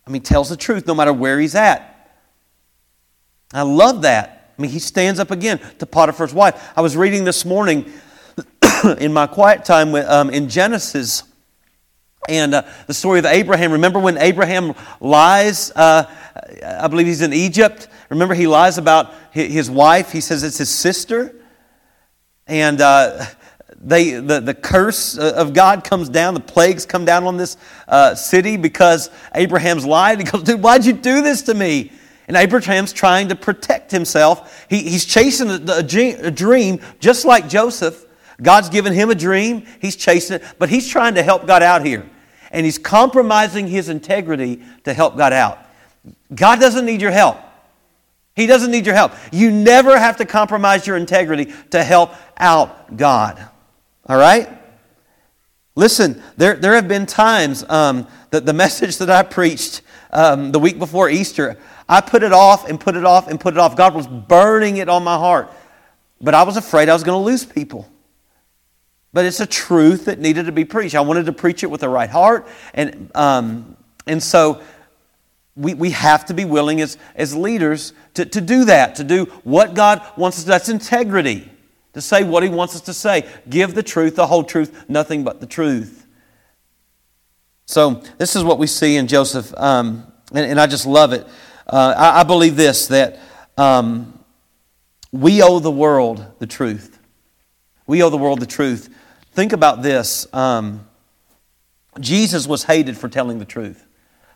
I 0.08 0.10
mean, 0.10 0.22
tells 0.22 0.48
the 0.48 0.56
truth 0.56 0.88
no 0.88 0.94
matter 0.96 1.12
where 1.12 1.38
he's 1.38 1.54
at. 1.54 1.89
I 3.52 3.62
love 3.62 4.02
that. 4.02 4.52
I 4.56 4.62
mean, 4.62 4.70
he 4.70 4.78
stands 4.78 5.18
up 5.18 5.30
again 5.30 5.58
to 5.78 5.86
Potiphar's 5.86 6.32
wife. 6.32 6.72
I 6.76 6.82
was 6.82 6.96
reading 6.96 7.24
this 7.24 7.44
morning 7.44 7.90
in 8.98 9.12
my 9.12 9.26
quiet 9.26 9.64
time 9.64 9.94
um, 9.94 10.30
in 10.30 10.48
Genesis 10.48 11.24
and 12.28 12.54
uh, 12.54 12.62
the 12.86 12.94
story 12.94 13.18
of 13.18 13.26
Abraham. 13.26 13.72
Remember 13.72 13.98
when 13.98 14.18
Abraham 14.18 14.74
lies? 15.00 15.72
Uh, 15.72 16.04
I 16.64 16.86
believe 16.86 17.06
he's 17.06 17.22
in 17.22 17.32
Egypt. 17.32 17.88
Remember, 18.08 18.34
he 18.34 18.46
lies 18.46 18.78
about 18.78 19.14
his 19.32 19.70
wife. 19.70 20.12
He 20.12 20.20
says 20.20 20.44
it's 20.44 20.58
his 20.58 20.68
sister. 20.68 21.34
And 22.46 22.80
uh, 22.80 23.24
they, 23.80 24.12
the, 24.12 24.40
the 24.40 24.54
curse 24.54 25.16
of 25.16 25.54
God 25.54 25.82
comes 25.82 26.08
down, 26.08 26.34
the 26.34 26.40
plagues 26.40 26.84
come 26.86 27.04
down 27.04 27.24
on 27.24 27.36
this 27.36 27.56
uh, 27.88 28.14
city 28.14 28.56
because 28.56 29.10
Abraham's 29.34 29.86
lied. 29.86 30.18
He 30.18 30.24
goes, 30.24 30.42
Dude, 30.42 30.62
why'd 30.62 30.84
you 30.84 30.92
do 30.92 31.22
this 31.22 31.42
to 31.42 31.54
me? 31.54 31.92
And 32.30 32.36
Abraham's 32.36 32.92
trying 32.92 33.30
to 33.30 33.34
protect 33.34 33.90
himself. 33.90 34.64
He, 34.70 34.84
he's 34.84 35.04
chasing 35.04 35.50
a, 35.50 35.78
a, 35.78 35.82
dream 36.30 36.80
just 37.00 37.24
like 37.24 37.48
Joseph. 37.48 38.06
God's 38.40 38.68
given 38.68 38.92
him 38.92 39.10
a 39.10 39.16
dream, 39.16 39.66
he's 39.80 39.96
chasing 39.96 40.36
it, 40.36 40.44
but 40.56 40.68
he's 40.68 40.86
trying 40.86 41.16
to 41.16 41.24
help 41.24 41.48
God 41.48 41.64
out 41.64 41.84
here. 41.84 42.08
and 42.52 42.64
he's 42.64 42.78
compromising 42.78 43.66
his 43.66 43.88
integrity 43.88 44.62
to 44.84 44.94
help 44.94 45.16
God 45.16 45.32
out. 45.32 45.58
God 46.32 46.60
doesn't 46.60 46.86
need 46.86 47.02
your 47.02 47.10
help. 47.10 47.36
He 48.36 48.46
doesn't 48.46 48.70
need 48.70 48.86
your 48.86 48.94
help. 48.94 49.12
You 49.32 49.50
never 49.50 49.98
have 49.98 50.18
to 50.18 50.24
compromise 50.24 50.86
your 50.86 50.96
integrity 50.96 51.52
to 51.70 51.82
help 51.82 52.14
out 52.36 52.96
God. 52.96 53.44
All 54.06 54.16
right? 54.16 54.48
Listen, 55.74 56.22
there, 56.36 56.54
there 56.54 56.74
have 56.74 56.86
been 56.86 57.06
times 57.06 57.64
um, 57.68 58.06
that 58.30 58.46
the 58.46 58.52
message 58.52 58.98
that 58.98 59.10
I 59.10 59.24
preached 59.24 59.82
um, 60.12 60.52
the 60.52 60.58
week 60.58 60.78
before 60.78 61.08
Easter, 61.08 61.58
I 61.90 62.00
put 62.00 62.22
it 62.22 62.32
off 62.32 62.68
and 62.68 62.78
put 62.78 62.94
it 62.94 63.04
off 63.04 63.26
and 63.26 63.40
put 63.40 63.54
it 63.54 63.58
off. 63.58 63.76
God 63.76 63.96
was 63.96 64.06
burning 64.06 64.76
it 64.76 64.88
on 64.88 65.02
my 65.02 65.16
heart. 65.16 65.50
But 66.20 66.34
I 66.34 66.44
was 66.44 66.56
afraid 66.56 66.88
I 66.88 66.92
was 66.92 67.02
going 67.02 67.20
to 67.20 67.24
lose 67.24 67.44
people. 67.44 67.90
But 69.12 69.24
it's 69.24 69.40
a 69.40 69.46
truth 69.46 70.04
that 70.04 70.20
needed 70.20 70.46
to 70.46 70.52
be 70.52 70.64
preached. 70.64 70.94
I 70.94 71.00
wanted 71.00 71.26
to 71.26 71.32
preach 71.32 71.64
it 71.64 71.66
with 71.66 71.80
the 71.80 71.88
right 71.88 72.08
heart. 72.08 72.46
And, 72.74 73.10
um, 73.16 73.76
and 74.06 74.22
so 74.22 74.62
we, 75.56 75.74
we 75.74 75.90
have 75.90 76.26
to 76.26 76.34
be 76.34 76.44
willing 76.44 76.80
as, 76.80 76.96
as 77.16 77.34
leaders 77.34 77.92
to, 78.14 78.24
to 78.24 78.40
do 78.40 78.66
that, 78.66 78.94
to 78.94 79.04
do 79.04 79.24
what 79.42 79.74
God 79.74 80.00
wants 80.16 80.38
us 80.38 80.44
to. 80.44 80.48
That's 80.50 80.68
integrity, 80.68 81.50
to 81.94 82.00
say 82.00 82.22
what 82.22 82.44
He 82.44 82.50
wants 82.50 82.76
us 82.76 82.82
to 82.82 82.94
say. 82.94 83.28
Give 83.48 83.74
the 83.74 83.82
truth, 83.82 84.14
the 84.14 84.28
whole 84.28 84.44
truth, 84.44 84.88
nothing 84.88 85.24
but 85.24 85.40
the 85.40 85.46
truth. 85.46 86.06
So, 87.66 88.02
this 88.18 88.36
is 88.36 88.44
what 88.44 88.58
we 88.58 88.68
see 88.68 88.96
in 88.96 89.08
Joseph, 89.08 89.52
um, 89.56 90.12
and, 90.32 90.50
and, 90.50 90.60
I 90.60 90.66
just 90.66 90.86
love 90.86 91.12
it. 91.12 91.26
Uh, 91.70 91.94
I, 91.96 92.20
I, 92.20 92.22
believe 92.24 92.56
this 92.56 92.88
that 92.88 93.20
um, 93.56 94.18
we 95.12 95.40
owe 95.40 95.60
the 95.60 95.70
world 95.70 96.24
the 96.40 96.46
truth. 96.46 96.98
We 97.86 98.02
owe 98.02 98.10
the 98.10 98.18
world 98.18 98.40
the 98.40 98.46
truth. 98.46 98.92
Think 99.32 99.52
about 99.52 99.80
this 99.80 100.26
um, 100.34 100.88
Jesus 102.00 102.46
was 102.48 102.64
hated 102.64 102.96
for 102.96 103.08
telling 103.08 103.38
the 103.38 103.44
truth. 103.44 103.86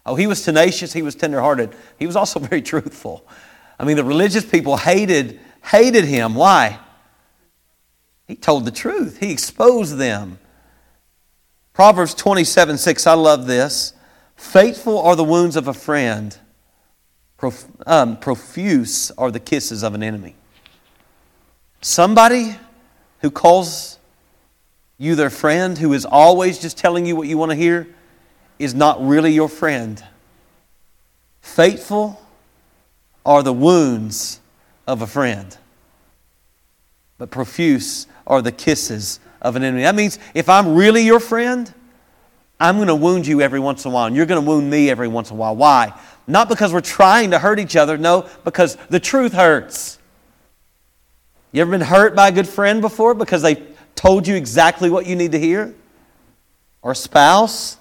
Oh, 0.06 0.14
he 0.14 0.26
was 0.28 0.44
tenacious, 0.44 0.92
he 0.92 1.02
was 1.02 1.14
tenderhearted. 1.14 1.74
He 1.98 2.06
was 2.06 2.14
also 2.14 2.38
very 2.40 2.62
truthful. 2.62 3.26
I 3.78 3.84
mean, 3.84 3.96
the 3.96 4.04
religious 4.04 4.44
people 4.44 4.76
hated, 4.76 5.40
hated 5.62 6.04
him. 6.04 6.34
Why? 6.34 6.78
He 8.28 8.36
told 8.36 8.64
the 8.64 8.70
truth, 8.70 9.18
he 9.18 9.32
exposed 9.32 9.96
them. 9.98 10.38
Proverbs 11.72 12.14
27 12.14 12.78
6, 12.78 13.06
I 13.06 13.14
love 13.14 13.46
this. 13.46 13.92
Faithful 14.36 14.98
are 15.00 15.16
the 15.16 15.24
wounds 15.24 15.56
of 15.56 15.68
a 15.68 15.74
friend, 15.74 16.36
Prof, 17.44 17.66
um, 17.86 18.16
profuse 18.16 19.10
are 19.18 19.30
the 19.30 19.38
kisses 19.38 19.82
of 19.82 19.94
an 19.94 20.02
enemy. 20.02 20.34
Somebody 21.82 22.56
who 23.20 23.30
calls 23.30 23.98
you 24.96 25.14
their 25.14 25.28
friend, 25.28 25.76
who 25.76 25.92
is 25.92 26.06
always 26.06 26.58
just 26.58 26.78
telling 26.78 27.04
you 27.04 27.16
what 27.16 27.28
you 27.28 27.36
want 27.36 27.50
to 27.50 27.54
hear, 27.54 27.86
is 28.58 28.72
not 28.72 29.06
really 29.06 29.32
your 29.32 29.50
friend. 29.50 30.02
Faithful 31.42 32.18
are 33.26 33.42
the 33.42 33.52
wounds 33.52 34.40
of 34.86 35.02
a 35.02 35.06
friend, 35.06 35.54
but 37.18 37.30
profuse 37.30 38.06
are 38.26 38.40
the 38.40 38.52
kisses 38.52 39.20
of 39.42 39.54
an 39.54 39.64
enemy. 39.64 39.82
That 39.82 39.94
means 39.94 40.18
if 40.32 40.48
I'm 40.48 40.74
really 40.74 41.02
your 41.02 41.20
friend, 41.20 41.70
I'm 42.58 42.76
going 42.76 42.88
to 42.88 42.94
wound 42.94 43.26
you 43.26 43.42
every 43.42 43.60
once 43.60 43.84
in 43.84 43.90
a 43.90 43.94
while, 43.94 44.06
and 44.06 44.16
you're 44.16 44.24
going 44.24 44.42
to 44.42 44.48
wound 44.48 44.70
me 44.70 44.88
every 44.88 45.08
once 45.08 45.28
in 45.28 45.36
a 45.36 45.38
while. 45.38 45.54
Why? 45.54 45.92
Not 46.26 46.48
because 46.48 46.72
we're 46.72 46.80
trying 46.80 47.32
to 47.32 47.38
hurt 47.38 47.58
each 47.58 47.76
other, 47.76 47.98
no, 47.98 48.28
because 48.44 48.76
the 48.88 49.00
truth 49.00 49.32
hurts. 49.32 49.98
You 51.52 51.60
ever 51.60 51.70
been 51.70 51.82
hurt 51.82 52.16
by 52.16 52.28
a 52.28 52.32
good 52.32 52.48
friend 52.48 52.80
before 52.80 53.14
because 53.14 53.42
they 53.42 53.62
told 53.94 54.26
you 54.26 54.34
exactly 54.34 54.90
what 54.90 55.06
you 55.06 55.16
need 55.16 55.32
to 55.32 55.38
hear? 55.38 55.74
Or 56.82 56.94
spouse? 56.94 57.76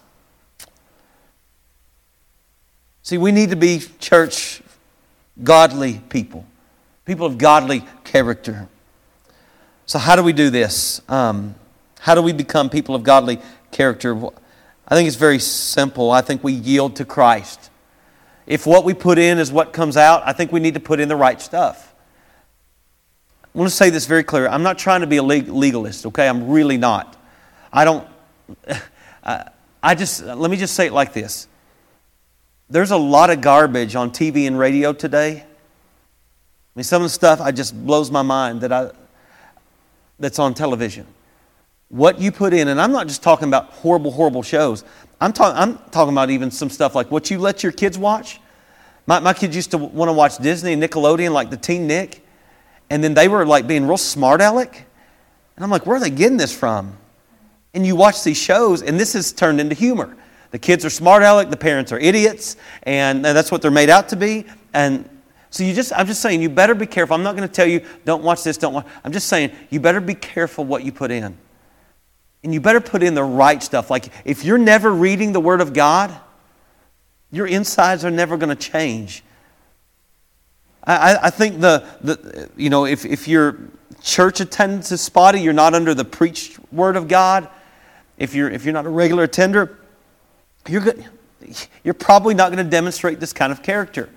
See, 3.01 3.17
we 3.17 3.31
need 3.31 3.49
to 3.49 3.55
be 3.55 3.81
church 3.99 4.61
godly 5.43 6.01
people, 6.09 6.45
people 7.05 7.25
of 7.25 7.37
godly 7.37 7.83
character. 8.03 8.67
So, 9.85 9.99
how 9.99 10.15
do 10.15 10.23
we 10.23 10.33
do 10.33 10.49
this? 10.49 11.01
Um, 11.09 11.55
how 11.99 12.15
do 12.15 12.21
we 12.21 12.31
become 12.31 12.69
people 12.69 12.95
of 12.95 13.03
godly 13.03 13.39
character? 13.71 14.15
I 14.87 14.95
think 14.95 15.07
it's 15.07 15.17
very 15.17 15.39
simple. 15.39 16.11
I 16.11 16.21
think 16.21 16.43
we 16.43 16.53
yield 16.53 16.97
to 16.97 17.05
Christ. 17.05 17.69
If 18.45 18.65
what 18.65 18.83
we 18.83 18.93
put 18.93 19.17
in 19.17 19.39
is 19.39 19.51
what 19.51 19.73
comes 19.73 19.97
out, 19.97 20.21
I 20.25 20.33
think 20.33 20.51
we 20.51 20.59
need 20.59 20.73
to 20.73 20.79
put 20.79 20.99
in 20.99 21.07
the 21.07 21.15
right 21.15 21.41
stuff. 21.41 21.93
I 23.43 23.57
want 23.57 23.69
to 23.69 23.75
say 23.75 23.89
this 23.89 24.05
very 24.05 24.23
clear. 24.23 24.47
I'm 24.47 24.63
not 24.63 24.77
trying 24.77 25.01
to 25.01 25.07
be 25.07 25.17
a 25.17 25.23
legalist, 25.23 26.05
okay? 26.07 26.27
I'm 26.27 26.49
really 26.49 26.77
not. 26.77 27.17
I 27.71 27.85
don't, 27.85 28.07
I 29.83 29.95
just, 29.95 30.23
let 30.23 30.49
me 30.49 30.57
just 30.57 30.75
say 30.75 30.87
it 30.87 30.93
like 30.93 31.13
this. 31.13 31.47
There's 32.69 32.91
a 32.91 32.97
lot 32.97 33.29
of 33.29 33.41
garbage 33.41 33.95
on 33.95 34.11
TV 34.11 34.47
and 34.47 34.57
radio 34.57 34.93
today. 34.93 35.41
I 35.41 35.45
mean, 36.75 36.83
some 36.83 37.03
of 37.03 37.05
the 37.05 37.13
stuff 37.13 37.39
I 37.39 37.51
just 37.51 37.75
blows 37.85 38.09
my 38.09 38.23
mind 38.23 38.61
that 38.61 38.71
I, 38.71 38.91
that's 40.19 40.39
on 40.39 40.55
television. 40.55 41.05
What 41.89 42.19
you 42.19 42.31
put 42.31 42.53
in, 42.53 42.69
and 42.69 42.81
I'm 42.81 42.91
not 42.91 43.07
just 43.07 43.21
talking 43.21 43.47
about 43.47 43.65
horrible, 43.65 44.09
horrible 44.09 44.41
shows. 44.41 44.83
I'm, 45.23 45.31
talk, 45.31 45.55
I'm 45.55 45.77
talking 45.91 46.13
about 46.13 46.29
even 46.31 46.51
some 46.51 46.69
stuff 46.69 46.95
like 46.95 47.09
what 47.09 47.31
you 47.31 47.39
let 47.39 47.63
your 47.63 47.71
kids 47.71 47.97
watch. 47.97 48.41
My, 49.07 49.21
my 49.21 49.31
kids 49.31 49.55
used 49.55 49.71
to 49.71 49.77
want 49.77 50.09
to 50.09 50.13
watch 50.13 50.37
Disney 50.37 50.73
and 50.73 50.83
Nickelodeon, 50.83 51.31
like 51.31 51.49
the 51.49 51.55
Teen 51.55 51.87
Nick, 51.87 52.25
and 52.89 53.01
then 53.01 53.13
they 53.13 53.29
were 53.29 53.45
like 53.45 53.65
being 53.65 53.87
real 53.87 53.95
smart 53.95 54.41
aleck. 54.41 54.85
And 55.55 55.63
I'm 55.63 55.71
like, 55.71 55.85
where 55.85 55.95
are 55.95 55.99
they 56.01 56.09
getting 56.09 56.35
this 56.35 56.53
from? 56.53 56.97
And 57.73 57.85
you 57.85 57.95
watch 57.95 58.23
these 58.23 58.35
shows, 58.35 58.81
and 58.81 58.99
this 58.99 59.13
has 59.13 59.31
turned 59.31 59.61
into 59.61 59.75
humor. 59.75 60.17
The 60.51 60.59
kids 60.59 60.83
are 60.83 60.89
smart 60.89 61.23
aleck, 61.23 61.49
the 61.49 61.57
parents 61.57 61.93
are 61.93 61.99
idiots, 61.99 62.57
and, 62.83 63.25
and 63.25 63.37
that's 63.37 63.49
what 63.49 63.61
they're 63.61 63.71
made 63.71 63.89
out 63.89 64.09
to 64.09 64.17
be. 64.17 64.45
And 64.73 65.09
so 65.51 65.63
you 65.63 65.73
just, 65.73 65.93
I'm 65.95 66.05
just 66.05 66.21
saying, 66.21 66.41
you 66.41 66.49
better 66.49 66.75
be 66.75 66.85
careful. 66.85 67.15
I'm 67.15 67.23
not 67.23 67.37
going 67.37 67.47
to 67.47 67.53
tell 67.53 67.65
you, 67.65 67.85
don't 68.03 68.23
watch 68.23 68.43
this, 68.43 68.57
don't 68.57 68.73
watch. 68.73 68.87
I'm 69.05 69.13
just 69.13 69.27
saying, 69.27 69.51
you 69.69 69.79
better 69.79 70.01
be 70.01 70.15
careful 70.15 70.65
what 70.65 70.83
you 70.83 70.91
put 70.91 71.11
in. 71.11 71.37
And 72.43 72.53
you 72.53 72.59
better 72.59 72.81
put 72.81 73.03
in 73.03 73.13
the 73.13 73.23
right 73.23 73.63
stuff. 73.63 73.89
Like, 73.89 74.09
if 74.25 74.43
you're 74.43 74.57
never 74.57 74.91
reading 74.91 75.31
the 75.31 75.39
Word 75.39 75.61
of 75.61 75.73
God, 75.73 76.13
your 77.31 77.47
insides 77.47 78.03
are 78.03 78.11
never 78.11 78.37
going 78.37 78.49
to 78.49 78.55
change. 78.55 79.23
I, 80.83 81.17
I 81.23 81.29
think 81.29 81.61
the, 81.61 81.85
the, 82.01 82.49
you 82.57 82.69
know, 82.69 82.85
if, 82.85 83.05
if 83.05 83.27
your 83.27 83.57
church 84.01 84.41
attendance 84.41 84.91
is 84.91 84.99
spotty, 84.99 85.39
you're 85.39 85.53
not 85.53 85.73
under 85.73 85.93
the 85.93 86.03
preached 86.03 86.59
Word 86.73 86.97
of 86.97 87.07
God, 87.07 87.47
if 88.17 88.35
you're, 88.35 88.49
if 88.49 88.65
you're 88.65 88.73
not 88.73 88.85
a 88.85 88.89
regular 88.89 89.23
attender, 89.23 89.79
you're, 90.67 90.81
good, 90.81 91.05
you're 91.83 91.93
probably 91.93 92.33
not 92.33 92.51
going 92.51 92.63
to 92.63 92.69
demonstrate 92.69 93.19
this 93.19 93.33
kind 93.33 93.51
of 93.51 93.63
character. 93.63 94.09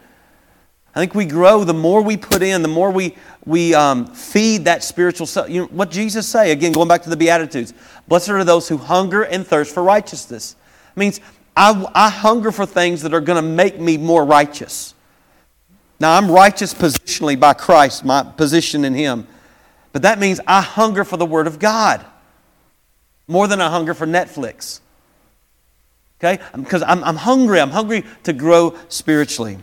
I 0.97 1.01
think 1.01 1.15
we 1.15 1.27
grow 1.27 1.63
the 1.63 1.75
more 1.75 2.01
we 2.01 2.17
put 2.17 2.43
in, 2.43 2.63
the 2.63 2.69
more 2.69 2.91
we, 2.91 3.15
we 3.45 3.75
um, 3.75 4.07
feed 4.07 4.65
that 4.65 4.83
spiritual 4.83 5.27
self. 5.27 5.51
You 5.51 5.61
know, 5.61 5.67
what 5.67 5.91
Jesus 5.91 6.27
say, 6.27 6.53
again, 6.53 6.73
going 6.73 6.89
back 6.89 7.03
to 7.03 7.11
the 7.11 7.19
Beatitudes 7.19 7.75
Blessed 8.09 8.31
are 8.31 8.45
those 8.45 8.67
who 8.67 8.79
hunger 8.79 9.23
and 9.23 9.47
thirst 9.47 9.75
for 9.75 9.83
righteousness. 9.83 10.57
It 10.97 10.99
means 10.99 11.21
I, 11.55 11.87
I 11.95 12.09
hunger 12.09 12.51
for 12.51 12.65
things 12.65 13.03
that 13.03 13.13
are 13.13 13.21
going 13.21 13.37
to 13.37 13.47
make 13.47 13.79
me 13.79 13.99
more 13.99 14.25
righteous. 14.25 14.95
Now, 16.01 16.17
I'm 16.17 16.31
righteous 16.31 16.73
positionally 16.73 17.39
by 17.39 17.53
Christ, 17.53 18.03
my 18.03 18.23
position 18.23 18.83
in 18.87 18.95
Him. 18.95 19.27
But 19.93 20.01
that 20.03 20.19
means 20.19 20.41
I 20.47 20.63
hunger 20.63 21.05
for 21.05 21.19
the 21.19 21.27
Word 21.27 21.47
of 21.47 21.59
God 21.59 22.07
more 23.29 23.47
than 23.47 23.61
I 23.61 23.69
hunger 23.69 23.93
for 23.93 24.07
Netflix. 24.07 24.81
Okay? 26.21 26.43
Because 26.55 26.83
I'm, 26.83 27.05
I'm 27.05 27.17
hungry. 27.17 27.61
I'm 27.61 27.71
hungry 27.71 28.05
to 28.23 28.33
grow 28.33 28.75
spiritually. 28.89 29.59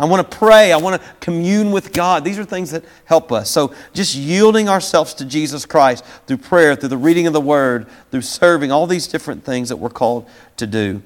I 0.00 0.04
want 0.04 0.30
to 0.30 0.36
pray. 0.36 0.72
I 0.72 0.76
want 0.76 1.00
to 1.02 1.08
commune 1.20 1.72
with 1.72 1.92
God. 1.92 2.24
These 2.24 2.38
are 2.38 2.44
things 2.44 2.70
that 2.70 2.84
help 3.04 3.32
us. 3.32 3.50
So, 3.50 3.74
just 3.92 4.14
yielding 4.14 4.68
ourselves 4.68 5.12
to 5.14 5.24
Jesus 5.24 5.66
Christ 5.66 6.04
through 6.26 6.36
prayer, 6.36 6.76
through 6.76 6.90
the 6.90 6.96
reading 6.96 7.26
of 7.26 7.32
the 7.32 7.40
Word, 7.40 7.88
through 8.10 8.22
serving, 8.22 8.70
all 8.70 8.86
these 8.86 9.08
different 9.08 9.44
things 9.44 9.68
that 9.70 9.76
we're 9.76 9.90
called 9.90 10.28
to 10.56 10.66
do. 10.66 11.02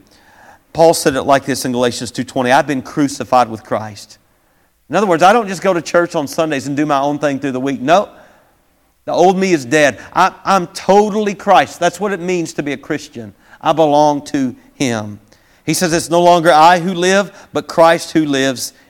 Paul 0.74 0.94
said 0.94 1.14
it 1.16 1.22
like 1.22 1.46
this 1.46 1.64
in 1.64 1.72
Galatians 1.72 2.10
2:20, 2.12 2.52
I've 2.52 2.66
been 2.66 2.82
crucified 2.82 3.48
with 3.48 3.64
Christ. 3.64 4.18
In 4.90 4.96
other 4.96 5.06
words, 5.06 5.22
I 5.22 5.32
don't 5.32 5.48
just 5.48 5.62
go 5.62 5.72
to 5.72 5.80
church 5.80 6.14
on 6.14 6.26
Sundays 6.26 6.66
and 6.66 6.76
do 6.76 6.84
my 6.84 7.00
own 7.00 7.18
thing 7.18 7.40
through 7.40 7.52
the 7.52 7.60
week. 7.60 7.80
No. 7.80 8.10
The 9.04 9.12
old 9.12 9.36
me 9.36 9.52
is 9.52 9.64
dead. 9.64 10.00
I, 10.12 10.34
I'm 10.44 10.66
totally 10.68 11.34
Christ. 11.34 11.80
That's 11.80 11.98
what 11.98 12.12
it 12.12 12.20
means 12.20 12.52
to 12.54 12.62
be 12.62 12.72
a 12.72 12.76
Christian. 12.76 13.34
I 13.60 13.72
belong 13.72 14.24
to 14.26 14.54
him. 14.74 15.18
He 15.64 15.74
says, 15.74 15.92
It's 15.92 16.10
no 16.10 16.22
longer 16.22 16.50
I 16.50 16.78
who 16.80 16.94
live, 16.94 17.48
but 17.52 17.68
Christ 17.68 18.12
who 18.12 18.24
lives 18.26 18.72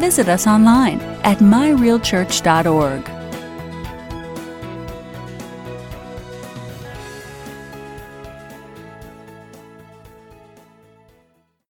Visit 0.00 0.30
us 0.30 0.46
online 0.46 0.98
at 1.24 1.38
myrealchurch.org. 1.40 3.19